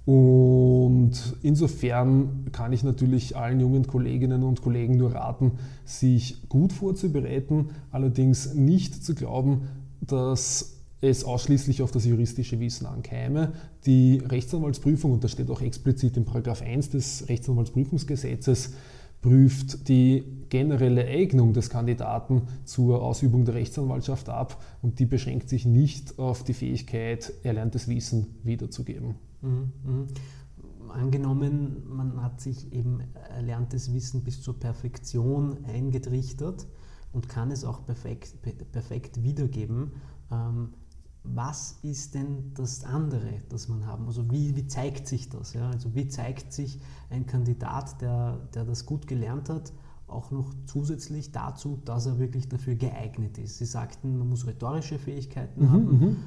[0.05, 1.11] Und
[1.43, 5.53] insofern kann ich natürlich allen jungen Kolleginnen und Kollegen nur raten,
[5.85, 9.67] sich gut vorzubereiten, allerdings nicht zu glauben,
[10.01, 13.53] dass es ausschließlich auf das juristische Wissen ankäme.
[13.85, 18.73] Die Rechtsanwaltsprüfung, und das steht auch explizit in 1 des Rechtsanwaltsprüfungsgesetzes,
[19.21, 25.65] prüft die generelle Eignung des Kandidaten zur Ausübung der Rechtsanwaltschaft ab und die beschränkt sich
[25.65, 29.15] nicht auf die Fähigkeit, erlerntes Wissen wiederzugeben.
[29.41, 30.07] Mhm, mhm.
[30.89, 32.99] Angenommen, man hat sich eben
[33.33, 36.67] erlerntes Wissen bis zur Perfektion eingetrichtert
[37.13, 38.35] und kann es auch perfekt,
[38.73, 39.93] perfekt wiedergeben.
[40.29, 40.73] Ähm,
[41.23, 44.05] was ist denn das andere, das man haben?
[44.07, 45.53] Also wie, wie zeigt sich das?
[45.53, 45.69] Ja?
[45.69, 49.71] Also wie zeigt sich ein Kandidat, der, der das gut gelernt hat,
[50.11, 53.57] auch noch zusätzlich dazu, dass er wirklich dafür geeignet ist?
[53.57, 55.99] Sie sagten, man muss rhetorische Fähigkeiten mhm, haben.
[55.99, 56.17] Mhm.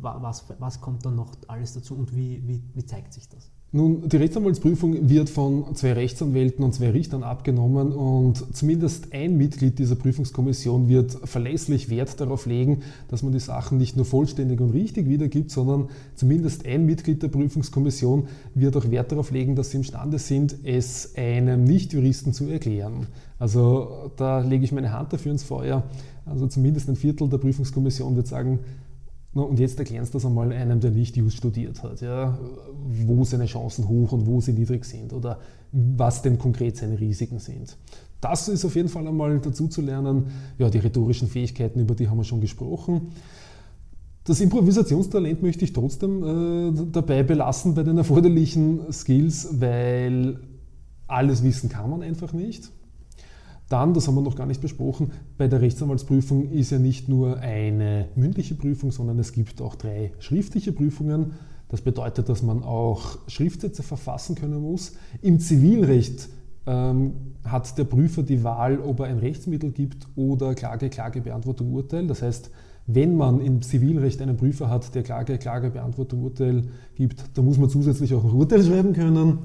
[0.00, 3.52] Was, was kommt dann noch alles dazu und wie, wie, wie zeigt sich das?
[3.74, 9.78] Nun, die Rechtsanwaltsprüfung wird von zwei Rechtsanwälten und zwei Richtern abgenommen und zumindest ein Mitglied
[9.78, 14.72] dieser Prüfungskommission wird verlässlich Wert darauf legen, dass man die Sachen nicht nur vollständig und
[14.74, 19.78] richtig wiedergibt, sondern zumindest ein Mitglied der Prüfungskommission wird auch Wert darauf legen, dass sie
[19.78, 23.06] imstande sind, es einem Nichtjuristen zu erklären.
[23.38, 25.82] Also da lege ich meine Hand dafür ins Feuer.
[26.26, 28.58] Also zumindest ein Viertel der Prüfungskommission wird sagen,
[29.34, 32.38] na, und jetzt erklären Sie das einmal einem, der nicht Just studiert hat, ja,
[33.06, 35.38] wo seine Chancen hoch und wo sie niedrig sind oder
[35.72, 37.78] was denn konkret seine Risiken sind.
[38.20, 40.26] Das ist auf jeden Fall einmal dazu zu lernen.
[40.58, 43.12] Ja, die rhetorischen Fähigkeiten, über die haben wir schon gesprochen.
[44.24, 50.38] Das Improvisationstalent möchte ich trotzdem äh, dabei belassen bei den erforderlichen Skills, weil
[51.08, 52.70] alles wissen kann man einfach nicht.
[53.72, 57.38] Dann, das haben wir noch gar nicht besprochen, bei der Rechtsanwaltsprüfung ist ja nicht nur
[57.38, 61.32] eine mündliche Prüfung, sondern es gibt auch drei schriftliche Prüfungen.
[61.70, 64.92] Das bedeutet, dass man auch Schriftsätze verfassen können muss.
[65.22, 66.28] Im Zivilrecht
[66.66, 71.72] ähm, hat der Prüfer die Wahl, ob er ein Rechtsmittel gibt oder Klage, Klage, Beantwortung,
[71.72, 72.06] Urteil.
[72.06, 72.50] Das heißt,
[72.86, 77.56] wenn man im Zivilrecht einen Prüfer hat, der Klage, Klage, Beantwortung, Urteil gibt, dann muss
[77.56, 79.38] man zusätzlich auch ein Urteil schreiben können.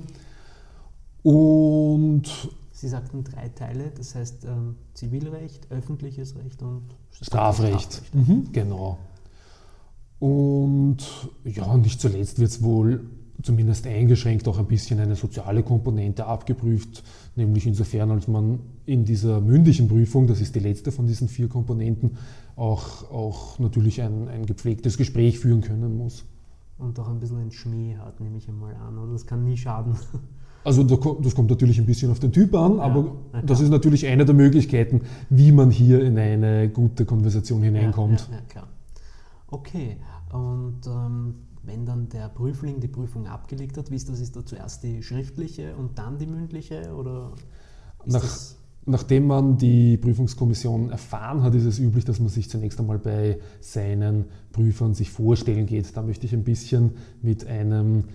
[1.24, 2.30] Und
[2.78, 7.94] Sie sagten drei Teile, das heißt ähm, Zivilrecht, öffentliches Recht und Strafrecht.
[7.94, 8.16] Strafrecht.
[8.16, 9.00] Mhm, genau.
[10.20, 10.98] Und
[11.44, 13.10] ja, nicht zuletzt wird es wohl
[13.42, 17.04] zumindest eingeschränkt auch ein bisschen eine soziale Komponente abgeprüft,
[17.36, 21.48] nämlich insofern, als man in dieser mündlichen Prüfung, das ist die letzte von diesen vier
[21.48, 22.18] Komponenten,
[22.56, 26.26] auch, auch natürlich ein, ein gepflegtes Gespräch führen können muss.
[26.78, 29.58] Und auch ein bisschen ein Schmäh hat, nehme ich einmal an, oder das kann nie
[29.58, 29.96] schaden.
[30.68, 34.06] Also das kommt natürlich ein bisschen auf den Typ an, aber ja, das ist natürlich
[34.06, 35.00] eine der Möglichkeiten,
[35.30, 38.28] wie man hier in eine gute Konversation hineinkommt.
[38.30, 38.68] Ja, klar.
[39.48, 39.96] Okay,
[40.34, 44.20] und ähm, wenn dann der Prüfling die Prüfung abgelegt hat, wie ist das?
[44.20, 46.94] Ist da zuerst die schriftliche und dann die mündliche?
[46.94, 47.32] Oder
[48.06, 48.26] Nach
[48.90, 53.38] Nachdem man die Prüfungskommission erfahren hat, ist es üblich, dass man sich zunächst einmal bei
[53.60, 55.98] seinen Prüfern sich vorstellen geht.
[55.98, 58.06] Da möchte ich ein bisschen mit einem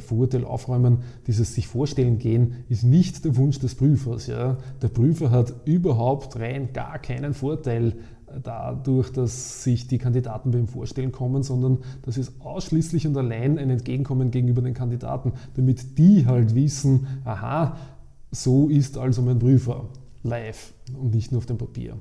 [0.00, 0.98] Vorurteil aufräumen.
[1.26, 4.26] Dieses sich vorstellen gehen ist nicht der Wunsch des Prüfers.
[4.26, 4.58] Ja.
[4.82, 10.58] Der Prüfer hat überhaupt rein gar keinen Vorteil äh, dadurch, dass sich die Kandidaten bei
[10.58, 15.98] ihm vorstellen kommen, sondern das ist ausschließlich und allein ein Entgegenkommen gegenüber den Kandidaten, damit
[15.98, 17.76] die halt wissen, aha,
[18.30, 19.88] so ist also mein Prüfer
[20.22, 21.96] live und nicht nur auf dem Papier.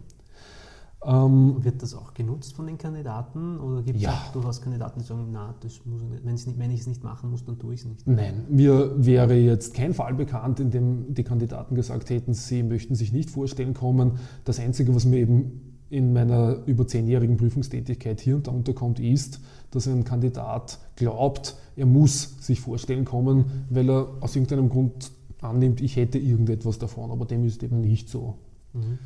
[1.05, 4.11] Ähm, Wird das auch genutzt von den Kandidaten oder gibt es ja.
[4.11, 6.47] auch durchaus Kandidaten, die sagen, na, das muss ich nicht.
[6.47, 8.05] nicht, wenn ich es nicht machen muss, dann tue ich es nicht?
[8.05, 12.95] Nein, mir wäre jetzt kein Fall bekannt, in dem die Kandidaten gesagt hätten, sie möchten
[12.95, 14.19] sich nicht vorstellen kommen.
[14.43, 19.39] Das Einzige, was mir eben in meiner über zehnjährigen Prüfungstätigkeit hier und da unterkommt, ist,
[19.71, 25.79] dass ein Kandidat glaubt, er muss sich vorstellen kommen, weil er aus irgendeinem Grund annimmt,
[25.79, 28.35] ich hätte irgendetwas davon, aber dem ist eben nicht so.
[28.73, 28.99] Mhm.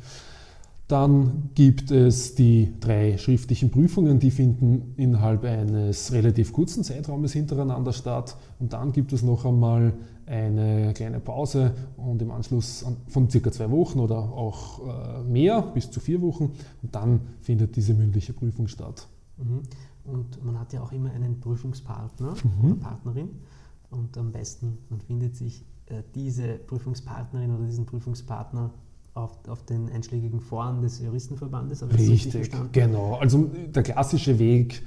[0.86, 7.94] Dann gibt es die drei schriftlichen Prüfungen, die finden innerhalb eines relativ kurzen Zeitraumes hintereinander
[7.94, 8.36] statt.
[8.58, 9.94] Und dann gibt es noch einmal
[10.26, 15.90] eine kleine Pause und im Anschluss von circa zwei Wochen oder auch äh, mehr, bis
[15.90, 16.52] zu vier Wochen.
[16.82, 19.06] Und dann findet diese mündliche Prüfung statt.
[19.38, 19.62] Mhm.
[20.04, 22.64] Und man hat ja auch immer einen Prüfungspartner mhm.
[22.64, 23.30] oder Partnerin.
[23.90, 28.70] Und am besten, man findet sich äh, diese Prüfungspartnerin oder diesen Prüfungspartner
[29.14, 31.82] auf, auf, den einschlägigen Foren des Juristenverbandes.
[31.82, 33.14] richtig, richtig genau.
[33.14, 34.82] Also der klassische Weg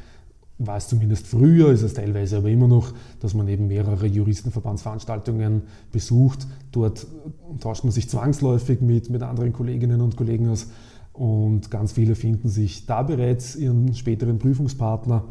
[0.59, 5.63] war es zumindest früher, ist es teilweise aber immer noch, dass man eben mehrere Juristenverbandsveranstaltungen
[5.91, 6.47] besucht.
[6.71, 7.07] Dort
[7.59, 10.67] tauscht man sich zwangsläufig mit, mit anderen Kolleginnen und Kollegen aus
[11.13, 15.23] und ganz viele finden sich da bereits ihren späteren Prüfungspartner.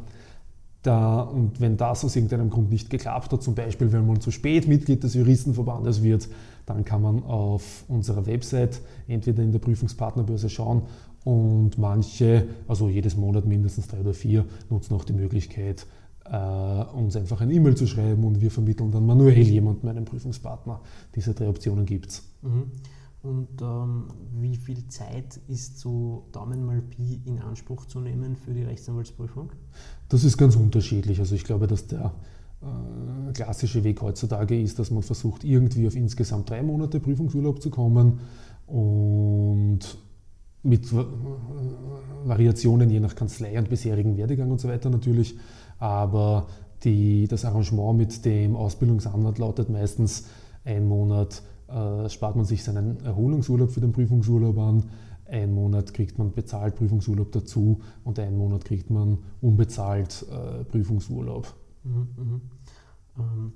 [0.82, 4.30] Da, und wenn das aus irgendeinem Grund nicht geklappt hat, zum Beispiel wenn man zu
[4.30, 6.28] spät Mitglied des Juristenverbandes wird,
[6.64, 10.82] dann kann man auf unserer Website entweder in der Prüfungspartnerbörse schauen
[11.24, 15.86] und manche, also jedes Monat mindestens drei oder vier, nutzen auch die Möglichkeit,
[16.30, 20.80] äh, uns einfach ein E-Mail zu schreiben und wir vermitteln dann manuell jemanden, einen Prüfungspartner.
[21.14, 22.22] Diese drei Optionen gibt es.
[22.42, 22.70] Mhm.
[23.22, 24.08] Und ähm,
[24.40, 29.50] wie viel Zeit ist so Daumen mal Pi in Anspruch zu nehmen für die Rechtsanwaltsprüfung?
[30.08, 31.18] Das ist ganz unterschiedlich.
[31.18, 32.12] Also ich glaube, dass der
[32.62, 37.70] äh, klassische Weg heutzutage ist, dass man versucht, irgendwie auf insgesamt drei Monate Prüfungsurlaub zu
[37.70, 38.20] kommen
[38.66, 39.80] und
[40.62, 40.92] mit
[42.24, 45.36] Variationen je nach Kanzlei und bisherigen Werdegang und so weiter natürlich.
[45.78, 46.46] Aber
[46.82, 50.24] die, das Arrangement mit dem Ausbildungsanwalt lautet meistens
[50.64, 54.84] ein Monat äh, spart man sich seinen Erholungsurlaub für den Prüfungsurlaub an.
[55.28, 61.52] Ein Monat kriegt man bezahlt Prüfungsurlaub dazu und einen Monat kriegt man unbezahlt äh, Prüfungsurlaub.
[61.84, 62.40] Mhm, mh.
[63.18, 63.52] ähm.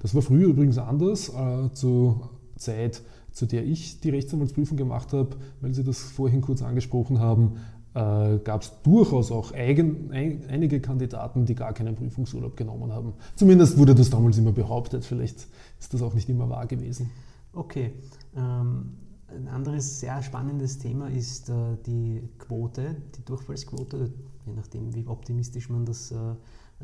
[0.00, 3.02] Das war früher übrigens anders, äh, zur Zeit,
[3.32, 7.56] zu der ich die Rechtsanwaltsprüfung gemacht habe, weil Sie das vorhin kurz angesprochen haben,
[7.94, 13.14] äh, gab es durchaus auch eigen, ein, einige Kandidaten, die gar keinen Prüfungsurlaub genommen haben.
[13.36, 15.46] Zumindest wurde das damals immer behauptet, vielleicht
[15.78, 17.10] ist das auch nicht immer wahr gewesen.
[17.54, 17.94] Okay.
[18.36, 18.96] Ähm,
[19.28, 24.12] ein anderes sehr spannendes Thema ist äh, die Quote, die Durchfallsquote,
[24.44, 26.34] je nachdem, wie optimistisch man das äh,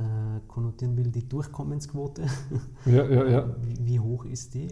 [0.00, 2.22] äh, konnotieren will, die Durchkommensquote.
[2.86, 3.56] Ja, ja, ja.
[3.62, 4.68] Wie, wie, hoch ist die?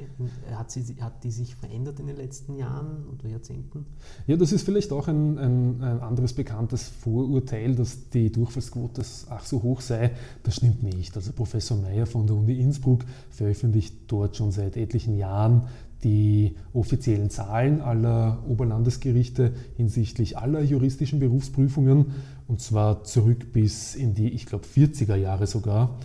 [0.51, 3.85] Hat, sie, hat die sich verändert in den letzten Jahren oder Jahrzehnten?
[4.27, 9.45] Ja, das ist vielleicht auch ein, ein, ein anderes bekanntes Vorurteil, dass die Durchfallsquote ach
[9.45, 10.13] so hoch sei.
[10.43, 11.15] Das stimmt nicht.
[11.17, 15.69] Also Professor Meyer von der Uni Innsbruck veröffentlicht dort schon seit etlichen Jahren
[16.05, 22.07] die offiziellen Zahlen aller Oberlandesgerichte hinsichtlich aller juristischen Berufsprüfungen
[22.47, 25.99] und zwar zurück bis in die, ich glaube, 40er Jahre sogar.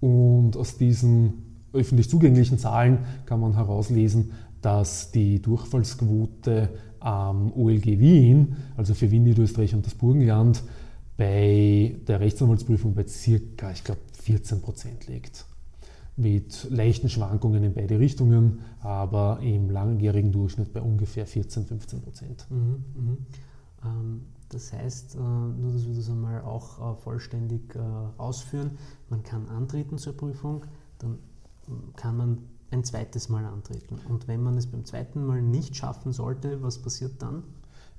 [0.00, 8.56] Und aus diesen öffentlich zugänglichen Zahlen kann man herauslesen, dass die Durchfallsquote am OLG Wien,
[8.76, 10.62] also für Wien, Niederösterreich und das Burgenland,
[11.16, 15.44] bei der Rechtsanwaltsprüfung bei circa, ich glaube, 14 Prozent liegt.
[16.16, 22.46] Mit leichten Schwankungen in beide Richtungen, aber im langjährigen Durchschnitt bei ungefähr 14, 15 Prozent.
[22.50, 23.16] Mhm, mh.
[23.84, 24.20] ähm,
[24.50, 27.78] das heißt, äh, nur dass wir das einmal auch äh, vollständig äh,
[28.18, 28.72] ausführen,
[29.08, 30.66] man kann antreten zur Prüfung,
[30.98, 31.18] dann
[31.96, 32.38] kann man
[32.70, 33.98] ein zweites Mal antreten.
[34.08, 37.44] Und wenn man es beim zweiten Mal nicht schaffen sollte, was passiert dann?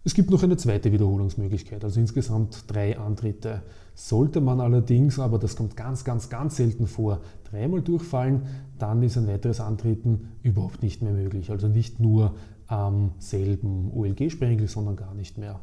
[0.06, 3.62] Es gibt noch eine zweite Wiederholungsmöglichkeit, also insgesamt drei Antritte.
[3.96, 8.42] Sollte man allerdings, aber das kommt ganz, ganz, ganz selten vor, dreimal durchfallen,
[8.78, 11.52] dann ist ein weiteres Antreten überhaupt nicht mehr möglich.
[11.52, 12.36] Also nicht nur
[12.68, 15.62] am selben OLG-Sprengel, sondern gar nicht mehr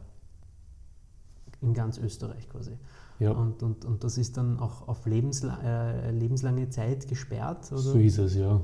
[1.61, 2.72] in ganz Österreich quasi.
[3.18, 3.33] Ja.
[3.33, 7.70] Und, und, und das ist dann auch auf lebensla äh, lebenslange Zeit gesperrt?
[7.70, 7.81] Oder?
[7.81, 8.61] So ist es, ja.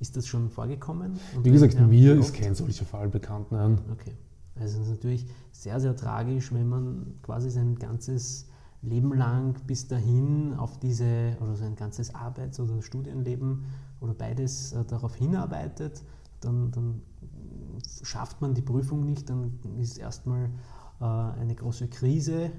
[0.00, 1.12] Ist das schon vorgekommen?
[1.36, 3.52] Und Wie gesagt, ja, mir ist kein solcher Fall bekannt.
[3.52, 3.78] Nein.
[3.92, 4.12] Okay.
[4.58, 8.48] Also es ist natürlich sehr, sehr tragisch, wenn man quasi sein ganzes
[8.82, 13.64] Leben lang bis dahin auf diese, oder sein ganzes Arbeits- oder Studienleben
[14.00, 16.02] oder beides äh, darauf hinarbeitet,
[16.40, 17.02] dann, dann,
[18.02, 20.50] schafft man die Prüfung nicht, dann ist erstmal
[21.00, 22.50] äh, eine große Krise.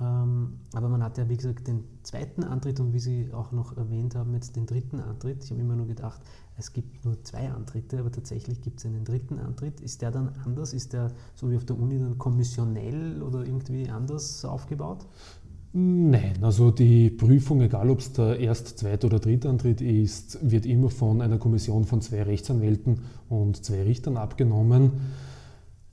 [0.00, 3.76] Ähm, aber man hat ja, wie gesagt, den zweiten Antritt und wie Sie auch noch
[3.76, 5.44] erwähnt haben, jetzt den dritten Antritt.
[5.44, 6.20] Ich habe immer nur gedacht,
[6.56, 9.80] es gibt nur zwei Antritte, aber tatsächlich gibt es einen dritten Antritt.
[9.80, 10.72] Ist der dann anders?
[10.72, 15.06] Ist der so wie auf der Uni dann kommissionell oder irgendwie anders aufgebaut?
[15.76, 20.88] Nein, also die Prüfung, egal ob es der Erst-, Zweit- oder Drittantritt ist, wird immer
[20.88, 24.92] von einer Kommission von zwei Rechtsanwälten und zwei Richtern abgenommen.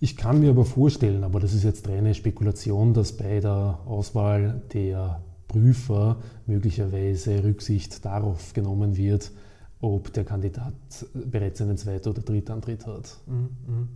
[0.04, 4.62] Ich kann mir aber vorstellen, aber das ist jetzt reine Spekulation, dass bei der Auswahl
[4.74, 9.32] der Prüfer möglicherweise Rücksicht darauf genommen wird,
[9.80, 10.74] ob der Kandidat
[11.14, 13.20] bereits einen Zweit- oder Drittantritt hat.
[13.28, 13.88] Mhm, mhm.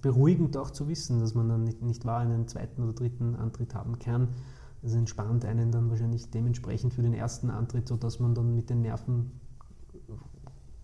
[0.00, 3.74] Beruhigend auch zu wissen, dass man dann nicht, nicht wahr einen zweiten oder dritten Antritt
[3.74, 4.28] haben kann
[4.82, 8.82] das entspannt einen dann wahrscheinlich dementsprechend für den ersten Antritt, sodass man dann mit den
[8.82, 9.32] Nerven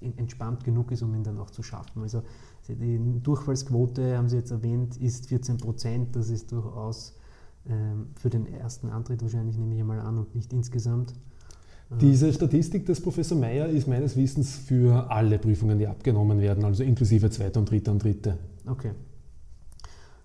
[0.00, 2.02] entspannt genug ist, um ihn dann auch zu schaffen.
[2.02, 2.22] Also
[2.68, 6.16] die Durchfallsquote, haben Sie jetzt erwähnt, ist 14 Prozent.
[6.16, 7.14] Das ist durchaus
[7.68, 11.14] ähm, für den ersten Antritt wahrscheinlich, nehme ich mal an, und nicht insgesamt.
[12.00, 16.82] Diese Statistik des Professor Meyer ist meines Wissens für alle Prüfungen, die abgenommen werden, also
[16.82, 18.38] inklusive zweiter und dritter und dritte.
[18.66, 18.90] Okay.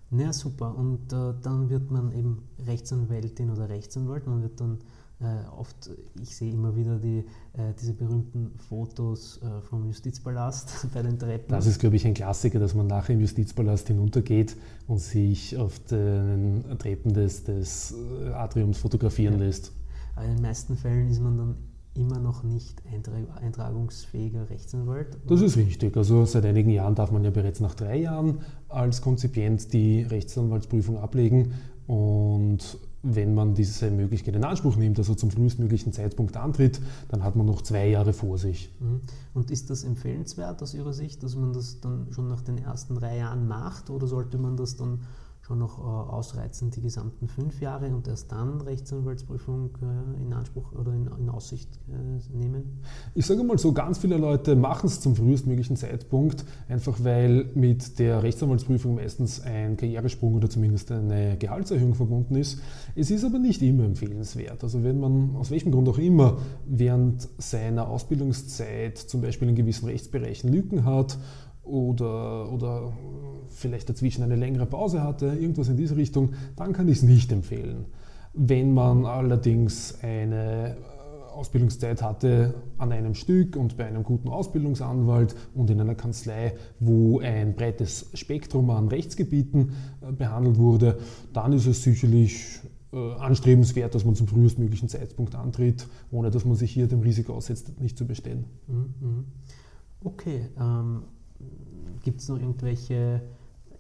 [0.10, 0.76] Na super.
[0.76, 4.26] Und äh, dann wird man eben Rechtsanwältin oder Rechtsanwalt.
[4.28, 4.80] Man wird dann
[5.22, 7.20] äh, oft, ich sehe immer wieder die,
[7.54, 11.50] äh, diese berühmten Fotos äh, vom Justizpalast bei den Treppen.
[11.50, 14.58] Das ist, glaube ich, ein Klassiker, dass man nachher im Justizpalast hinuntergeht
[14.88, 19.46] und sich auf den Treppen des, des äh, Atriums fotografieren ja.
[19.46, 19.74] lässt.
[20.16, 21.56] Aber in den meisten Fällen ist man dann
[21.94, 22.82] immer noch nicht
[23.42, 25.18] eintragungsfähiger Rechtsanwalt?
[25.28, 25.96] Das ist richtig.
[25.98, 30.98] Also seit einigen Jahren darf man ja bereits nach drei Jahren als Konzipient die Rechtsanwaltsprüfung
[30.98, 31.54] ablegen.
[31.88, 37.36] Und wenn man diese Möglichkeit in Anspruch nimmt, also zum frühestmöglichen Zeitpunkt antritt, dann hat
[37.36, 38.72] man noch zwei Jahre vor sich.
[38.80, 39.02] Mhm.
[39.34, 42.96] Und ist das empfehlenswert aus Ihrer Sicht, dass man das dann schon nach den ersten
[42.96, 45.00] drei Jahren macht oder sollte man das dann
[45.42, 50.72] schon noch äh, ausreizen, die gesamten fünf Jahre und erst dann Rechtsanwaltsprüfung äh, in Anspruch
[50.74, 52.80] oder in, in Aussicht äh, nehmen?
[53.16, 57.98] Ich sage mal so, ganz viele Leute machen es zum frühestmöglichen Zeitpunkt, einfach weil mit
[57.98, 62.62] der Rechtsanwaltsprüfung meistens ein Karrieresprung oder zumindest eine Gehaltserhöhung verbunden ist.
[62.96, 64.64] Es ist aber nicht immer empfehlenswert.
[64.64, 69.88] Also wenn man aus welchem Grund auch immer während seiner Ausbildungszeit zum Beispiel in gewissen
[69.88, 71.18] Rechtsbereichen Lücken hat
[71.72, 72.94] oder, oder
[73.48, 77.32] vielleicht dazwischen eine längere Pause hatte, irgendwas in diese Richtung, dann kann ich es nicht
[77.32, 77.86] empfehlen.
[78.34, 85.36] Wenn man allerdings eine äh, Ausbildungszeit hatte an einem Stück und bei einem guten Ausbildungsanwalt
[85.54, 91.00] und in einer Kanzlei, wo ein breites Spektrum an Rechtsgebieten äh, behandelt wurde,
[91.34, 92.60] dann ist es sicherlich
[92.94, 97.34] äh, anstrebenswert, dass man zum frühestmöglichen Zeitpunkt antritt, ohne dass man sich hier dem Risiko
[97.34, 98.46] aussetzt, nicht zu bestehen.
[98.68, 99.26] Mhm, mhm.
[100.04, 101.04] Okay, ähm,
[102.04, 103.22] gibt es noch irgendwelche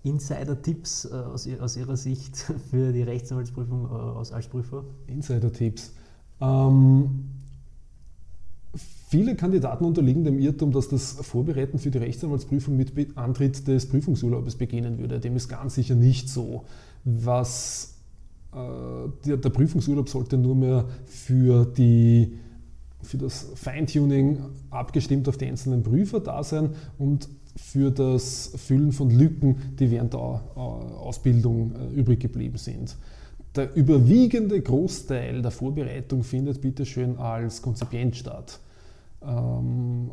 [0.03, 2.37] Insider-Tipps äh, aus, aus, Ihrer Sicht
[2.69, 4.83] für die Rechtsanwaltsprüfung äh, aus als Prüfer?
[5.07, 5.93] Insider-Tipps.
[6.39, 7.29] Ähm,
[9.09, 14.55] viele Kandidaten unterliegen dem Irrtum, dass das Vorbereiten für die Rechtsanwaltsprüfung mit Antritt des Prüfungsurlaubes
[14.55, 15.19] beginnen würde.
[15.19, 16.65] Dem ist ganz sicher nicht so.
[17.03, 17.95] Was
[18.53, 18.57] äh,
[19.25, 22.37] der, der Prüfungsurlaub sollte nur mehr für die
[23.03, 24.37] für das Feintuning
[24.69, 30.13] abgestimmt auf die einzelnen Prüfer da sein und für das Füllen von Lücken, die während
[30.13, 32.95] der Ausbildung äh, übrig geblieben sind.
[33.55, 38.59] Der überwiegende Großteil der Vorbereitung findet bitte schön als Konzipient statt.
[39.21, 40.11] Ähm,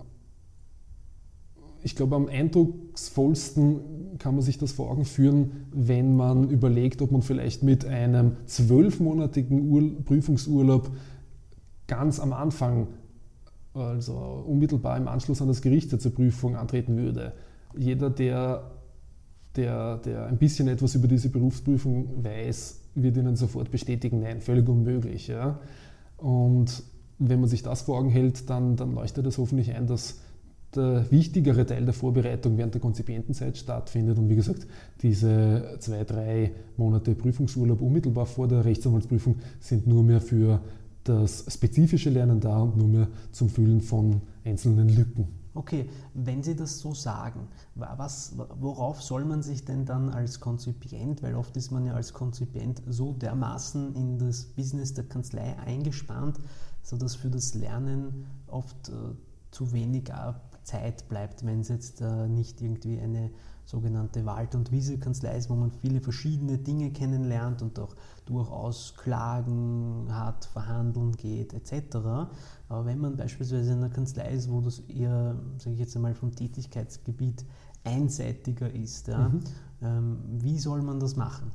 [1.83, 7.13] ich glaube, am eindrucksvollsten kann man sich das vor Augen führen, wenn man überlegt, ob
[7.13, 10.91] man vielleicht mit einem zwölfmonatigen Prüfungsurlaub
[11.87, 12.89] ganz am Anfang
[13.79, 17.33] also unmittelbar im Anschluss an das Gericht zur Prüfung antreten würde.
[17.77, 18.71] Jeder, der,
[19.57, 24.69] der, der ein bisschen etwas über diese Berufsprüfung weiß, wird Ihnen sofort bestätigen, nein, völlig
[24.69, 25.29] unmöglich.
[25.29, 25.61] Ja?
[26.17, 26.83] Und
[27.19, 30.21] wenn man sich das vor Augen hält, dann, dann leuchtet es hoffentlich ein, dass
[30.75, 34.19] der wichtigere Teil der Vorbereitung während der Konzipientenzeit stattfindet.
[34.19, 34.67] Und wie gesagt,
[35.03, 40.61] diese zwei, drei Monate Prüfungsurlaub unmittelbar vor der Rechtsanwaltsprüfung sind nur mehr für
[41.09, 45.29] das spezifische Lernen da und nur mehr zum Füllen von einzelnen Lücken.
[45.55, 51.23] Okay, wenn Sie das so sagen, was, worauf soll man sich denn dann als Konzipient,
[51.23, 56.39] weil oft ist man ja als Konzipient so dermaßen in das Business der Kanzlei eingespannt,
[56.83, 58.93] sodass für das Lernen oft äh,
[59.51, 60.13] zu wenig
[60.63, 63.31] Zeit bleibt, wenn es jetzt äh, nicht irgendwie eine
[63.69, 67.95] sogenannte Wald- und Wiesekanzlei ist, wo man viele verschiedene Dinge kennenlernt und auch
[68.25, 71.97] durchaus Klagen hat, verhandeln geht etc.
[72.71, 76.15] Aber wenn man beispielsweise in einer Kanzlei ist, wo das eher, sage ich jetzt einmal,
[76.15, 77.45] vom Tätigkeitsgebiet
[77.85, 79.41] einseitiger ist, ja, mhm.
[79.83, 81.53] ähm, wie soll man das machen?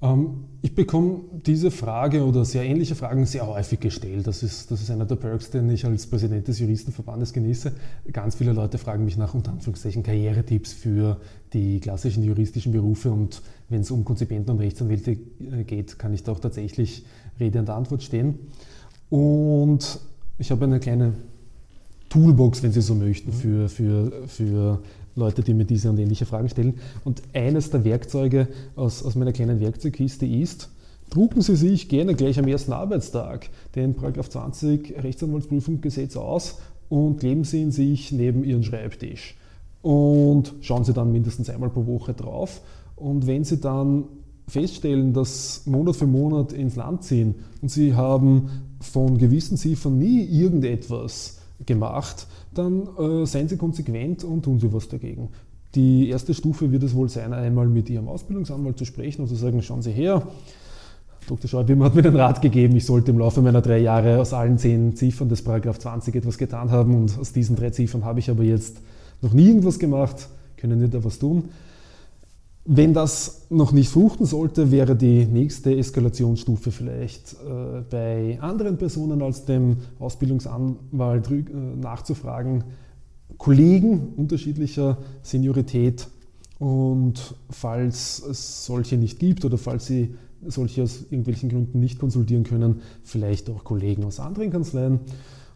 [0.00, 4.26] Ähm, ich bekomme diese Frage oder sehr ähnliche Fragen sehr häufig gestellt.
[4.26, 7.72] Das ist, das ist einer der Perks, den ich als Präsident des Juristenverbandes genieße.
[8.12, 11.20] Ganz viele Leute fragen mich nach unter Anführungszeichen Karrieretipps für
[11.52, 16.22] die klassischen juristischen Berufe und wenn es um Konzipenten und Rechtsanwälte äh, geht, kann ich
[16.22, 17.04] da auch tatsächlich
[17.38, 18.38] Rede und Antwort stehen.
[19.10, 20.00] Und
[20.38, 21.14] ich habe eine kleine
[22.08, 24.82] Toolbox, wenn Sie so möchten, für, für, für
[25.18, 26.74] Leute, die mir diese und ähnliche Fragen stellen.
[27.04, 30.70] Und eines der Werkzeuge aus, aus meiner kleinen Werkzeugkiste ist,
[31.10, 36.58] drucken Sie sich gerne gleich am ersten Arbeitstag den 20 Rechtsanwaltsprüfungsgesetz aus
[36.88, 39.36] und kleben Sie ihn sich neben Ihren Schreibtisch.
[39.82, 42.60] Und schauen Sie dann mindestens einmal pro Woche drauf.
[42.96, 44.04] Und wenn Sie dann
[44.48, 48.48] feststellen, dass Monat für Monat ins Land ziehen und Sie haben
[48.80, 54.88] von gewissen Ziffern nie irgendetwas gemacht, dann äh, seien Sie konsequent und tun Sie was
[54.88, 55.28] dagegen.
[55.74, 59.34] Die erste Stufe wird es wohl sein, einmal mit Ihrem Ausbildungsanwalt zu sprechen und zu
[59.34, 60.22] sagen, schauen Sie her,
[61.26, 61.48] Dr.
[61.48, 64.56] Schäuble hat mir den Rat gegeben, ich sollte im Laufe meiner drei Jahre aus allen
[64.56, 68.30] zehn Ziffern des Paragraph 20 etwas getan haben und aus diesen drei Ziffern habe ich
[68.30, 68.78] aber jetzt
[69.20, 71.50] noch nie irgendwas gemacht, können Sie da was tun?
[72.70, 79.22] Wenn das noch nicht fruchten sollte, wäre die nächste Eskalationsstufe vielleicht äh, bei anderen Personen
[79.22, 81.44] als dem Ausbildungsanwalt äh,
[81.80, 82.64] nachzufragen,
[83.38, 86.08] Kollegen unterschiedlicher Seniorität
[86.58, 90.14] und falls es solche nicht gibt oder falls sie
[90.46, 95.00] solche aus irgendwelchen Gründen nicht konsultieren können, vielleicht auch Kollegen aus anderen Kanzleien.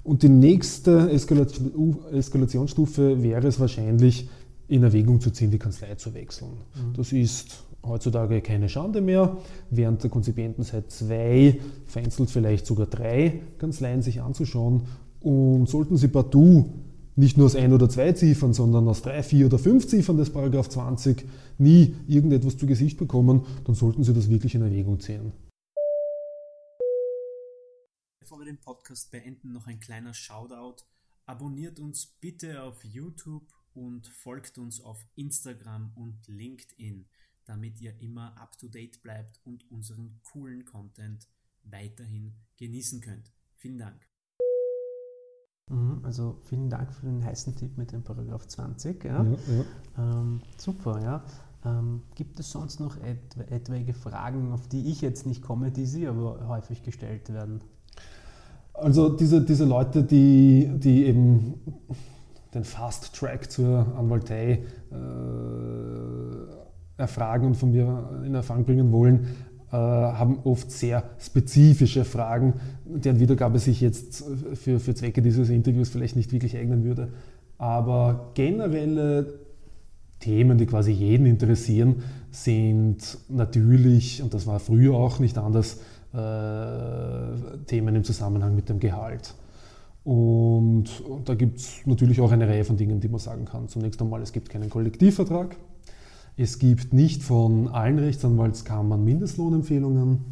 [0.03, 4.31] Und die nächste Eskalationsstufe wäre es wahrscheinlich,
[4.73, 6.53] in Erwägung zu ziehen, die Kanzlei zu wechseln.
[6.75, 6.95] Mhm.
[6.95, 9.37] Das ist heutzutage keine Schande mehr.
[9.71, 14.87] Während der Konzipientenzeit zwei, vereinzelt vielleicht sogar drei Kanzleien sich anzuschauen.
[15.21, 16.73] Und sollten Sie partout
[17.17, 20.31] nicht nur aus ein oder zwei Ziffern, sondern aus drei, vier oder fünf Ziffern des
[20.31, 21.23] Paragraph 20
[21.59, 25.33] nie irgendetwas zu Gesicht bekommen, dann sollten Sie das wirklich in Erwägung ziehen.
[28.21, 30.85] Bevor wir den Podcast beenden, noch ein kleiner Shoutout.
[31.27, 33.45] Abonniert uns bitte auf YouTube
[33.75, 37.07] und folgt uns auf Instagram und LinkedIn,
[37.45, 41.29] damit ihr immer up-to-date bleibt und unseren coolen Content
[41.65, 43.33] weiterhin genießen könnt.
[43.57, 44.07] Vielen Dank.
[45.71, 49.05] Mhm, also vielen Dank für den heißen Tipp mit dem Paragraph 20.
[49.05, 49.23] Ja.
[49.23, 50.21] Ja, ja.
[50.21, 51.25] Ähm, super, ja.
[51.65, 55.87] Ähm, gibt es sonst noch et etwaige Fragen, auf die ich jetzt nicht komme, die
[55.87, 57.63] Sie aber häufig gestellt werden?
[58.75, 61.55] Also diese, diese Leute, die, die eben
[62.55, 64.97] den Fast Track zur Anwaltei äh,
[66.97, 69.27] erfragen und von mir in Erfahrung bringen wollen,
[69.71, 74.25] äh, haben oft sehr spezifische Fragen, deren Wiedergabe sich jetzt
[74.55, 77.09] für, für Zwecke dieses Interviews vielleicht nicht wirklich eignen würde.
[77.57, 79.41] Aber generelle
[80.21, 85.81] Themen, die quasi jeden interessieren, sind natürlich, und das war früher auch nicht anders,
[86.13, 89.35] äh, Themen im Zusammenhang mit dem Gehalt.
[90.05, 90.85] Und
[91.25, 93.69] da gibt es natürlich auch eine Reihe von Dingen, die man sagen kann.
[93.69, 95.57] Zunächst einmal, es gibt keinen Kollektivvertrag.
[96.37, 100.25] Es gibt nicht von allen Rechtsanwaltskammern Mindestlohnempfehlungen.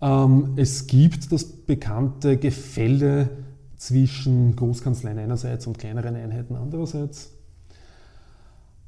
[0.00, 3.30] Ähm, es gibt das bekannte Gefälle
[3.76, 7.32] zwischen Großkanzleien einerseits und kleineren Einheiten andererseits.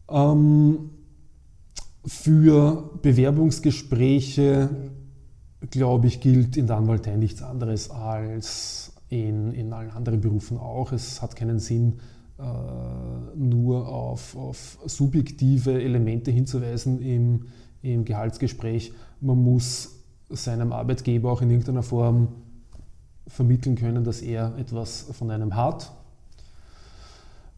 [0.08, 0.90] Ähm,
[2.04, 4.68] für Bewerbungsgespräche,
[5.70, 8.81] glaube ich, gilt in der Anwaltei nichts anderes als
[9.12, 10.90] in, in allen anderen Berufen auch.
[10.92, 12.00] Es hat keinen Sinn,
[12.38, 12.42] äh,
[13.36, 17.46] nur auf, auf, subjektive Elemente hinzuweisen im,
[17.82, 18.94] im Gehaltsgespräch.
[19.20, 19.98] Man muss
[20.30, 22.28] seinem Arbeitgeber auch in irgendeiner Form
[23.26, 25.92] vermitteln können, dass er etwas von einem hat.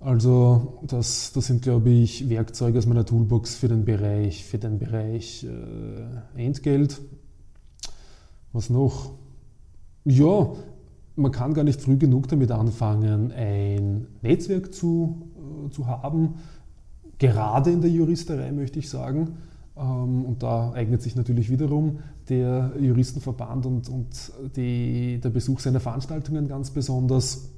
[0.01, 4.79] Also das, das sind, glaube ich, Werkzeuge aus meiner Toolbox für den Bereich, für den
[4.79, 7.01] Bereich äh, Entgelt.
[8.53, 9.13] Was noch?
[10.05, 10.53] Ja,
[11.17, 15.31] man kann gar nicht früh genug damit anfangen, ein Netzwerk zu,
[15.67, 16.35] äh, zu haben,
[17.19, 19.37] gerade in der Juristerei möchte ich sagen.
[19.77, 25.81] Ähm, und da eignet sich natürlich wiederum der Juristenverband und, und die, der Besuch seiner
[25.81, 27.51] Veranstaltungen ganz besonders.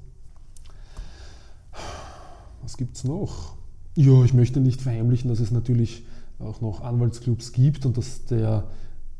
[2.62, 3.56] Was gibt es noch?
[3.94, 6.04] Ja, ich möchte nicht verheimlichen, dass es natürlich
[6.38, 8.64] auch noch Anwaltsclubs gibt und dass der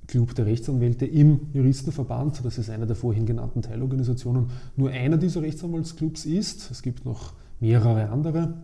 [0.06, 2.44] Club der Rechtsanwälte im Juristenverband.
[2.44, 4.50] Das ist eine der vorhin genannten Teilorganisationen.
[4.76, 6.70] Nur einer dieser Rechtsanwaltsclubs ist.
[6.70, 8.54] Es gibt noch mehrere andere.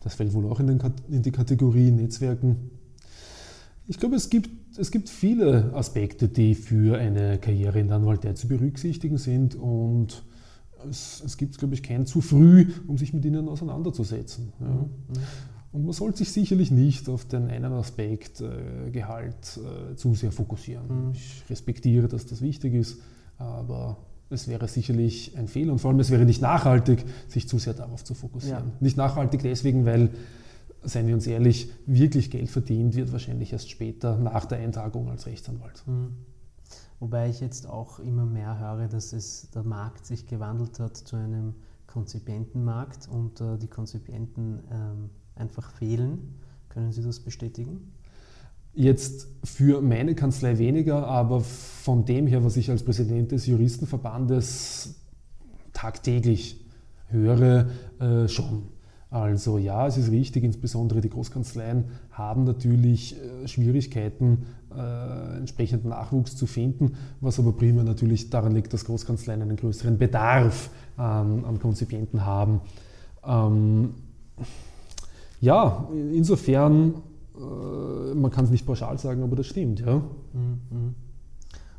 [0.00, 0.80] Das fällt wohl auch in, den,
[1.10, 2.70] in die Kategorie Netzwerken.
[3.86, 8.34] Ich glaube, es gibt, es gibt viele Aspekte, die für eine Karriere in der Anwaltei
[8.34, 10.24] zu berücksichtigen sind und
[10.88, 14.52] es, es gibt, glaube ich, kein zu früh, um sich mit ihnen auseinanderzusetzen.
[14.60, 14.66] Ja.
[14.66, 14.90] Mhm.
[15.78, 19.60] Und man sollte sich sicherlich nicht auf den einen Aspekt äh, Gehalt
[19.92, 20.86] äh, zu sehr fokussieren.
[20.88, 21.12] Mhm.
[21.12, 23.00] Ich respektiere, dass das wichtig ist,
[23.36, 23.96] aber
[24.28, 27.74] es wäre sicherlich ein Fehler und vor allem es wäre nicht nachhaltig, sich zu sehr
[27.74, 28.64] darauf zu fokussieren.
[28.66, 28.72] Ja.
[28.80, 30.10] Nicht nachhaltig deswegen, weil,
[30.82, 35.26] seien wir uns ehrlich, wirklich Geld verdient wird wahrscheinlich erst später nach der Eintragung als
[35.26, 35.84] Rechtsanwalt.
[35.86, 36.08] Mhm.
[36.98, 41.14] Wobei ich jetzt auch immer mehr höre, dass es, der Markt sich gewandelt hat zu
[41.14, 41.54] einem
[41.86, 46.34] Konzipientenmarkt und äh, die Konzipienten ähm, einfach fehlen.
[46.68, 47.92] Können Sie das bestätigen?
[48.74, 54.94] Jetzt für meine Kanzlei weniger, aber von dem her, was ich als Präsident des Juristenverbandes
[55.72, 56.64] tagtäglich
[57.08, 58.68] höre, äh, schon.
[59.10, 64.44] Also ja, es ist richtig, insbesondere die Großkanzleien haben natürlich äh, Schwierigkeiten,
[64.76, 69.96] äh, entsprechenden Nachwuchs zu finden, was aber primär natürlich daran liegt, dass Großkanzleien einen größeren
[69.96, 72.60] Bedarf an, an Konzipienten haben.
[73.24, 73.94] Ähm,
[75.40, 76.94] ja, insofern,
[77.36, 80.02] äh, man kann es nicht pauschal sagen, aber das stimmt, ja.
[80.32, 80.94] Mhm.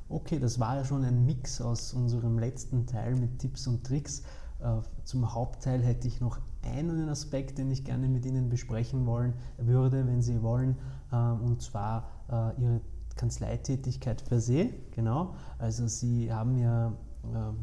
[0.07, 4.23] Okay, das war ja schon ein Mix aus unserem letzten Teil mit Tipps und Tricks.
[4.59, 9.33] Äh, zum Hauptteil hätte ich noch einen Aspekt, den ich gerne mit Ihnen besprechen wollen
[9.57, 10.77] würde, wenn Sie wollen,
[11.11, 12.09] äh, und zwar
[12.59, 12.81] Ihre
[13.15, 14.69] Kanzleitätigkeit per se.
[14.91, 16.93] Genau, also Sie haben ja,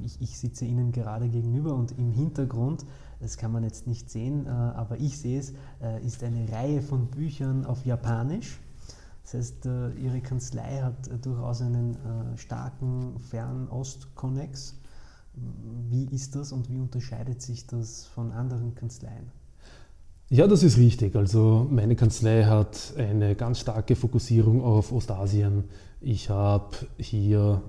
[0.02, 2.84] ich, ich sitze Ihnen gerade gegenüber und im Hintergrund
[3.20, 5.52] das kann man jetzt nicht sehen, äh, aber ich sehe es,
[5.82, 8.58] äh, ist eine Reihe von Büchern auf Japanisch.
[9.22, 11.96] Das heißt, äh, Ihre Kanzlei hat durchaus einen
[12.36, 14.74] starken Fernost-Konnex.
[15.90, 19.30] Wie ist das und wie unterscheidet sich das von anderen Kanzleien?
[20.28, 21.14] Ja, das ist richtig.
[21.14, 25.64] Also meine Kanzlei hat eine ganz starke Fokussierung auf Ostasien.
[26.00, 27.62] Ich habe hier,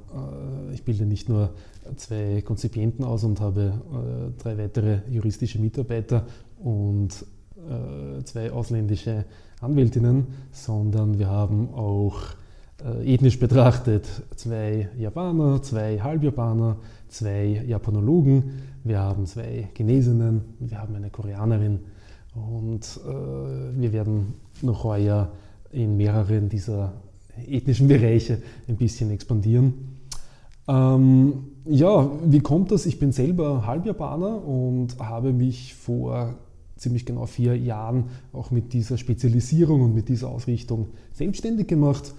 [0.74, 1.52] ich bilde nicht nur
[1.96, 6.26] zwei Konzipienten aus und habe äh, drei weitere juristische Mitarbeiter
[6.60, 7.26] und
[7.56, 9.26] äh, zwei ausländische
[9.62, 12.18] Anwältinnen, sondern wir haben auch
[12.84, 20.96] äh, ethnisch betrachtet zwei Japaner, zwei Halbjapaner, zwei Japanologen, wir haben zwei Genesinnen, wir haben
[20.96, 21.80] eine Koreanerin
[22.36, 25.32] und äh, wir werden noch heuer
[25.72, 26.94] in mehreren dieser
[27.48, 29.74] ethnischen Bereiche ein bisschen expandieren.
[30.68, 31.34] Ähm,
[31.66, 32.86] ja, wie kommt das?
[32.86, 36.36] Ich bin selber Halbjapaner und habe mich vor
[36.76, 42.14] ziemlich genau vier Jahren auch mit dieser Spezialisierung und mit dieser Ausrichtung selbstständig gemacht.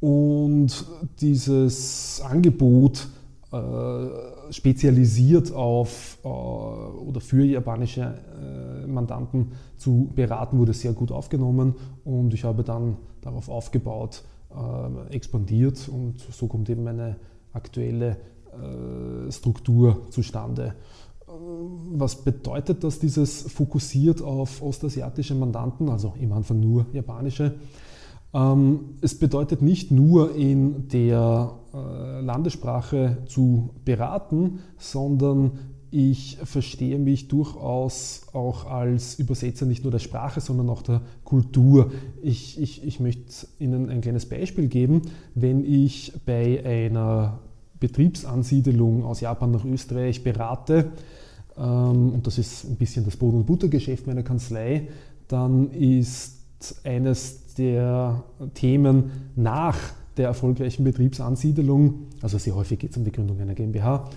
[0.00, 0.86] Und
[1.20, 3.08] dieses Angebot
[3.50, 11.74] äh, spezialisiert auf äh, oder für japanische äh, Mandanten zu beraten, wurde sehr gut aufgenommen
[12.04, 17.16] und ich habe dann darauf aufgebaut, äh, expandiert und so kommt eben meine
[17.52, 18.16] aktuelle
[18.52, 20.74] äh, Struktur zustande.
[21.26, 27.54] Äh, was bedeutet das, dieses fokussiert auf ostasiatische Mandanten, also im Anfang nur japanische?
[28.34, 35.52] Ähm, es bedeutet nicht nur in der äh, Landessprache zu beraten, sondern
[35.90, 41.92] ich verstehe mich durchaus auch als Übersetzer nicht nur der Sprache, sondern auch der Kultur.
[42.22, 45.02] Ich, ich, ich möchte Ihnen ein kleines Beispiel geben.
[45.34, 47.38] Wenn ich bei einer
[47.80, 50.92] Betriebsansiedelung aus Japan nach Österreich berate,
[51.56, 54.88] ähm, und das ist ein bisschen das Boden- und Buttergeschäft meiner Kanzlei,
[55.28, 56.36] dann ist
[56.84, 58.22] eines der
[58.54, 59.78] Themen nach
[60.16, 64.10] der erfolgreichen Betriebsansiedelung, also sehr häufig geht es um die Gründung einer GmbH,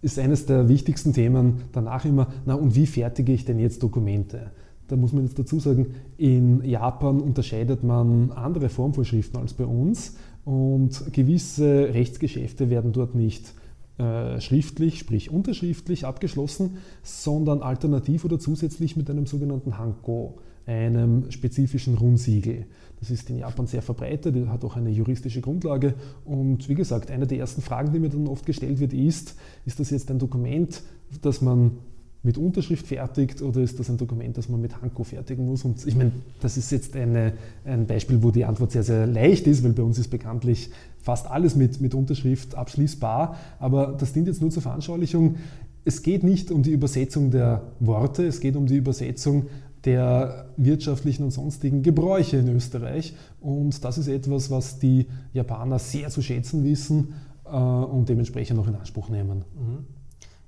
[0.00, 4.50] ist eines der wichtigsten Themen danach immer, na und wie fertige ich denn jetzt Dokumente?
[4.88, 10.16] Da muss man jetzt dazu sagen, in Japan unterscheidet man andere Formvorschriften als bei uns.
[10.44, 13.52] Und gewisse Rechtsgeschäfte werden dort nicht
[13.98, 21.96] äh, schriftlich, sprich unterschriftlich abgeschlossen, sondern alternativ oder zusätzlich mit einem sogenannten Hanko, einem spezifischen
[21.96, 22.64] Rundsiegel.
[23.00, 25.94] Das ist in Japan sehr verbreitet, hat auch eine juristische Grundlage.
[26.24, 29.36] Und wie gesagt, eine der ersten Fragen, die mir dann oft gestellt wird, ist,
[29.66, 30.82] ist das jetzt ein Dokument,
[31.22, 31.78] das man
[32.22, 35.64] mit Unterschrift fertigt oder ist das ein Dokument, das man mit Hanko fertigen muss?
[35.64, 37.34] Und ich meine, das ist jetzt eine,
[37.64, 40.70] ein Beispiel, wo die Antwort sehr, sehr leicht ist, weil bei uns ist bekanntlich
[41.00, 43.36] fast alles mit, mit Unterschrift abschließbar.
[43.60, 45.36] Aber das dient jetzt nur zur Veranschaulichung.
[45.84, 49.46] Es geht nicht um die Übersetzung der Worte, es geht um die Übersetzung
[49.84, 53.14] der wirtschaftlichen und sonstigen Gebräuche in Österreich.
[53.40, 57.14] Und das ist etwas, was die Japaner sehr zu schätzen wissen
[57.44, 59.44] äh, und dementsprechend auch in Anspruch nehmen.
[59.54, 59.86] Mhm.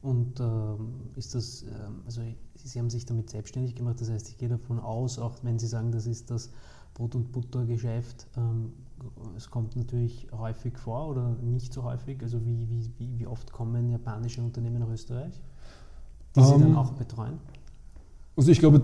[0.02, 2.22] Und ähm, ist das, ähm, also
[2.62, 5.66] Sie haben sich damit selbstständig gemacht, das heißt, ich gehe davon aus, auch wenn Sie
[5.66, 6.50] sagen, das ist das
[6.94, 8.72] Brot- und Buttergeschäft, ähm,
[9.36, 13.50] es kommt natürlich häufig vor oder nicht so häufig, also wie, wie, wie, wie oft
[13.52, 15.40] kommen japanische Unternehmen nach Österreich,
[16.36, 17.38] die Sie dann Ähm, auch betreuen?
[18.36, 18.82] Also ich glaube,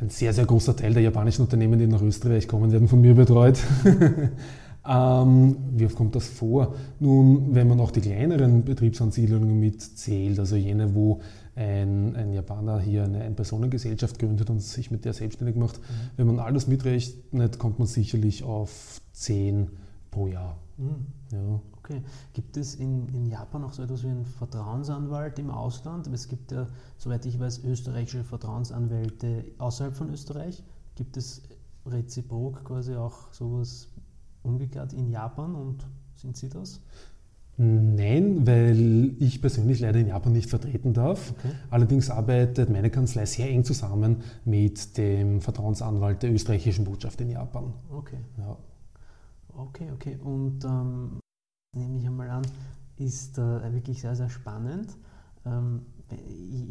[0.00, 3.14] ein sehr, sehr großer Teil der japanischen Unternehmen, die nach Österreich kommen, werden von mir
[3.14, 3.58] betreut.
[4.88, 6.74] ähm, wie oft kommt das vor?
[7.00, 11.20] Nun, wenn man auch die kleineren Betriebsansiedlungen mitzählt, also jene, wo
[11.56, 15.80] ein, ein Japaner hier eine Ein-Personen-Gesellschaft gründet und sich mit der selbstständig macht,
[16.16, 19.68] wenn man alles mitrechnet, kommt man sicherlich auf 10
[20.10, 20.56] pro Jahr.
[20.76, 21.06] Mhm.
[21.32, 21.60] Ja.
[21.88, 22.02] Okay.
[22.34, 26.06] Gibt es in, in Japan auch so etwas wie einen Vertrauensanwalt im Ausland?
[26.08, 26.66] Es gibt ja,
[26.98, 30.62] soweit ich weiß, österreichische Vertrauensanwälte außerhalb von Österreich.
[30.96, 31.42] Gibt es
[31.86, 33.88] reziprok quasi auch sowas
[34.42, 36.80] umgekehrt in Japan und sind Sie das?
[37.56, 41.32] Nein, weil ich persönlich leider in Japan nicht vertreten darf.
[41.38, 41.50] Okay.
[41.70, 47.72] Allerdings arbeitet meine Kanzlei sehr eng zusammen mit dem Vertrauensanwalt der österreichischen Botschaft in Japan.
[47.90, 48.56] Okay, Ja.
[49.56, 50.16] okay, okay.
[50.22, 51.18] Und ähm,
[51.74, 52.42] nehme ich einmal an,
[52.96, 54.96] ist äh, wirklich sehr, sehr spannend.
[55.46, 55.82] Ähm,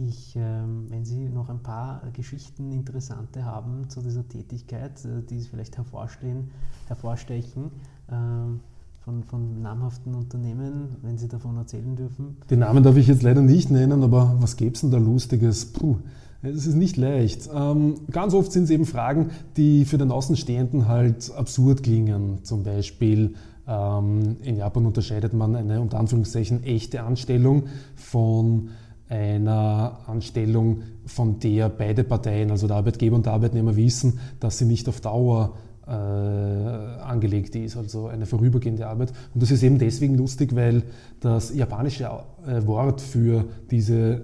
[0.08, 5.42] ich, ähm, wenn Sie noch ein paar Geschichten interessante haben zu dieser Tätigkeit, äh, die
[5.42, 6.50] vielleicht hervorstehen,
[6.88, 7.72] hervorstechen
[8.12, 8.62] ähm,
[9.00, 12.38] von, von namhaften Unternehmen, wenn Sie davon erzählen dürfen.
[12.50, 15.68] Den Namen darf ich jetzt leider nicht nennen, aber was gäbe es denn da Lustiges?
[15.72, 15.98] Puh,
[16.42, 17.48] es ist nicht leicht.
[17.54, 22.44] Ähm, ganz oft sind es eben Fragen, die für den Außenstehenden halt absurd klingen.
[22.44, 23.36] Zum Beispiel
[23.68, 27.64] in Japan unterscheidet man eine unter Anführungszeichen echte Anstellung
[27.96, 28.70] von
[29.10, 34.66] einer Anstellung, von der beide Parteien, also der Arbeitgeber und der Arbeitnehmer, wissen, dass sie
[34.66, 39.14] nicht auf Dauer äh, angelegt ist, also eine vorübergehende Arbeit.
[39.34, 40.84] Und das ist eben deswegen lustig, weil
[41.20, 42.06] das japanische
[42.46, 44.24] äh, Wort für diese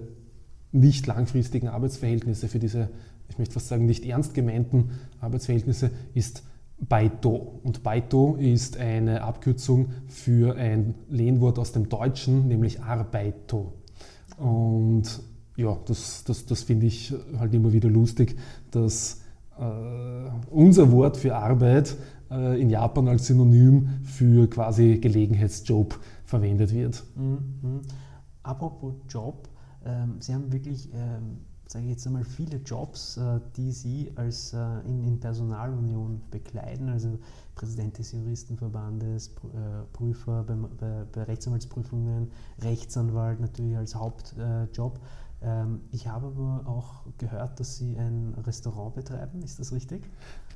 [0.72, 2.90] nicht langfristigen Arbeitsverhältnisse, für diese,
[3.28, 4.90] ich möchte fast sagen, nicht ernst gemeinten
[5.20, 6.42] Arbeitsverhältnisse ist
[6.78, 7.60] Baito.
[7.62, 13.74] Und Baito ist eine Abkürzung für ein Lehnwort aus dem Deutschen, nämlich Arbeito.
[14.36, 15.22] Und
[15.56, 18.36] ja, das, das, das finde ich halt immer wieder lustig,
[18.70, 19.22] dass
[19.58, 19.62] äh,
[20.50, 21.96] unser Wort für Arbeit
[22.30, 27.04] äh, in Japan als Synonym für quasi Gelegenheitsjob verwendet wird.
[27.16, 27.82] Mhm.
[28.42, 29.48] Apropos Job,
[29.84, 34.52] ähm, Sie haben wirklich, ähm, sage ich jetzt einmal, viele Jobs, äh, die Sie als
[34.52, 37.18] äh, in, Personalunion bekleiden, also
[37.54, 45.00] Präsident des Juristenverbandes, äh, Prüfer bei Rechtsanwaltsprüfungen, Rechtsanwalt natürlich als Hauptjob.
[45.42, 50.02] Ähm, ich habe aber auch gehört, dass Sie ein Restaurant betreiben, ist das richtig?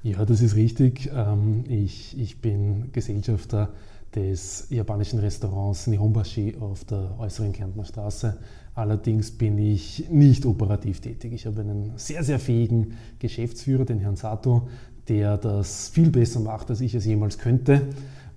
[0.02, 1.10] Ja, das ist richtig.
[1.12, 3.70] Ähm, Ich, ich bin Gesellschafter
[4.14, 8.38] des japanischen Restaurants Nihonbashi auf der äußeren Kärntner Straße.
[8.74, 11.32] Allerdings bin ich nicht operativ tätig.
[11.32, 14.68] Ich habe einen sehr, sehr fähigen Geschäftsführer, den Herrn Sato,
[15.08, 17.82] der das viel besser macht, als ich es jemals könnte.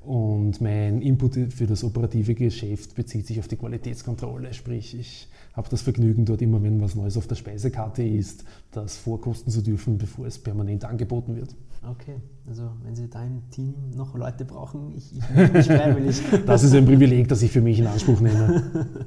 [0.03, 4.51] Und mein Input für das operative Geschäft bezieht sich auf die Qualitätskontrolle.
[4.53, 8.97] Sprich, ich habe das Vergnügen, dort immer, wenn was Neues auf der Speisekarte ist, das
[8.97, 11.55] vorkosten zu dürfen, bevor es permanent angeboten wird.
[11.83, 16.21] Okay, also wenn Sie da im Team noch Leute brauchen, ich, ich melde mich freiwillig.
[16.45, 18.63] Das ist ein Privileg, das ich für mich in Anspruch nehme.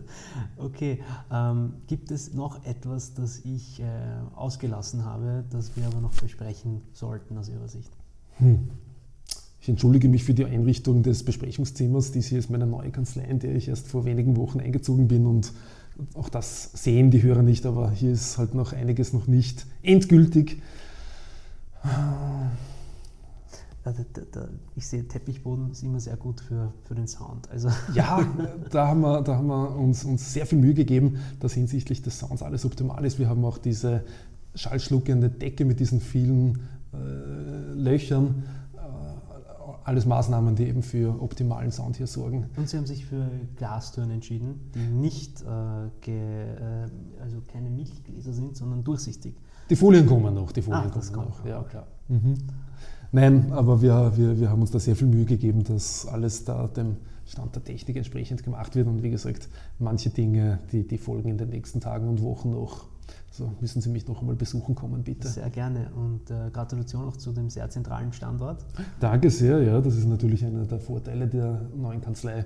[0.56, 1.00] Okay,
[1.30, 3.84] ähm, gibt es noch etwas, das ich äh,
[4.34, 7.90] ausgelassen habe, das wir aber noch besprechen sollten aus Ihrer Sicht?
[8.38, 8.70] Hm.
[9.60, 12.12] Ich entschuldige mich für die Einrichtung des Besprechungszimmers.
[12.12, 15.26] Dies hier ist meine neue Kanzlei, in der ich erst vor wenigen Wochen eingezogen bin
[15.26, 15.52] und
[16.14, 20.62] auch das sehen die Hörer nicht, aber hier ist halt noch einiges noch nicht endgültig.
[23.84, 27.50] Da, ich sehe, Teppichboden ist immer sehr gut für, für den Sound.
[27.50, 28.26] Also Ja,
[28.70, 32.18] da haben wir, da haben wir uns, uns sehr viel Mühe gegeben, dass hinsichtlich des
[32.18, 33.18] Sounds alles optimal ist.
[33.18, 34.04] Wir haben auch diese
[34.54, 36.60] schallschluckende Decke mit diesen vielen
[36.94, 36.96] äh,
[37.74, 38.44] Löchern.
[38.74, 38.78] Äh,
[39.84, 42.46] alles Maßnahmen, die eben für optimalen Sound hier sorgen.
[42.56, 46.88] Und Sie haben sich für Glastüren entschieden, die nicht, äh, äh,
[47.20, 49.34] also keine Milchgläser sind, sondern durchsichtig.
[49.70, 51.44] Die Folien kommen noch, die Folien Ah, kommen noch.
[51.46, 51.86] Ja, klar.
[52.08, 52.34] Mhm.
[53.12, 56.66] Nein, aber wir, wir, wir haben uns da sehr viel Mühe gegeben, dass alles da
[56.66, 56.96] dem
[57.26, 58.88] Stand der Technik entsprechend gemacht wird.
[58.88, 59.48] Und wie gesagt,
[59.78, 62.86] manche Dinge, die, die folgen in den nächsten Tagen und Wochen noch.
[63.30, 65.28] So müssen Sie mich noch einmal besuchen kommen, bitte.
[65.28, 68.64] Sehr gerne und äh, Gratulation auch zu dem sehr zentralen Standort.
[69.00, 72.44] Danke sehr, ja, das ist natürlich einer der Vorteile der neuen Kanzlei.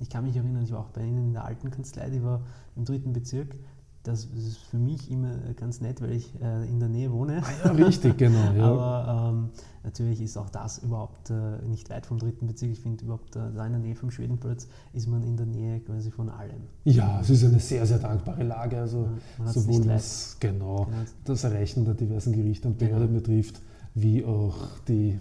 [0.00, 2.40] Ich kann mich erinnern, ich war auch bei Ihnen in der alten Kanzlei, die war
[2.76, 3.56] im dritten Bezirk.
[4.02, 7.42] Das ist für mich immer ganz nett, weil ich äh, in der Nähe wohne.
[7.44, 8.52] Ah, ja, richtig, genau.
[8.56, 8.64] Ja.
[8.64, 9.50] Aber ähm,
[9.84, 12.70] natürlich ist auch das überhaupt äh, nicht weit vom dritten Bezirk.
[12.72, 15.80] Ich finde überhaupt, äh, da in der Nähe vom Schwedenplatz ist man in der Nähe
[15.80, 16.62] quasi von allem.
[16.84, 18.78] Ja, es ist eine sehr, sehr dankbare Lage.
[18.80, 20.96] Also Ja, sowohl was genau, Genau.
[21.24, 23.20] das Erreichen der diversen Gerichte und Behörden Genau.
[23.20, 23.60] betrifft,
[23.94, 24.56] wie auch
[24.88, 25.18] die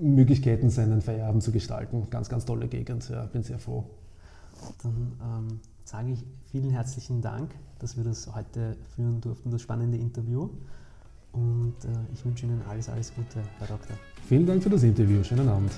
[0.00, 2.06] Möglichkeiten, seinen Feierabend zu gestalten.
[2.10, 3.08] Ganz, ganz tolle Gegend.
[3.10, 3.84] Ja, bin sehr froh.
[4.82, 9.96] Dann ähm, sage ich vielen herzlichen Dank, dass wir das heute führen durften, das spannende
[9.96, 10.50] Interview.
[11.32, 13.96] Und äh, ich wünsche Ihnen alles, alles Gute, Herr Doktor.
[14.26, 15.22] Vielen Dank für das Interview.
[15.22, 15.70] Schönen Abend.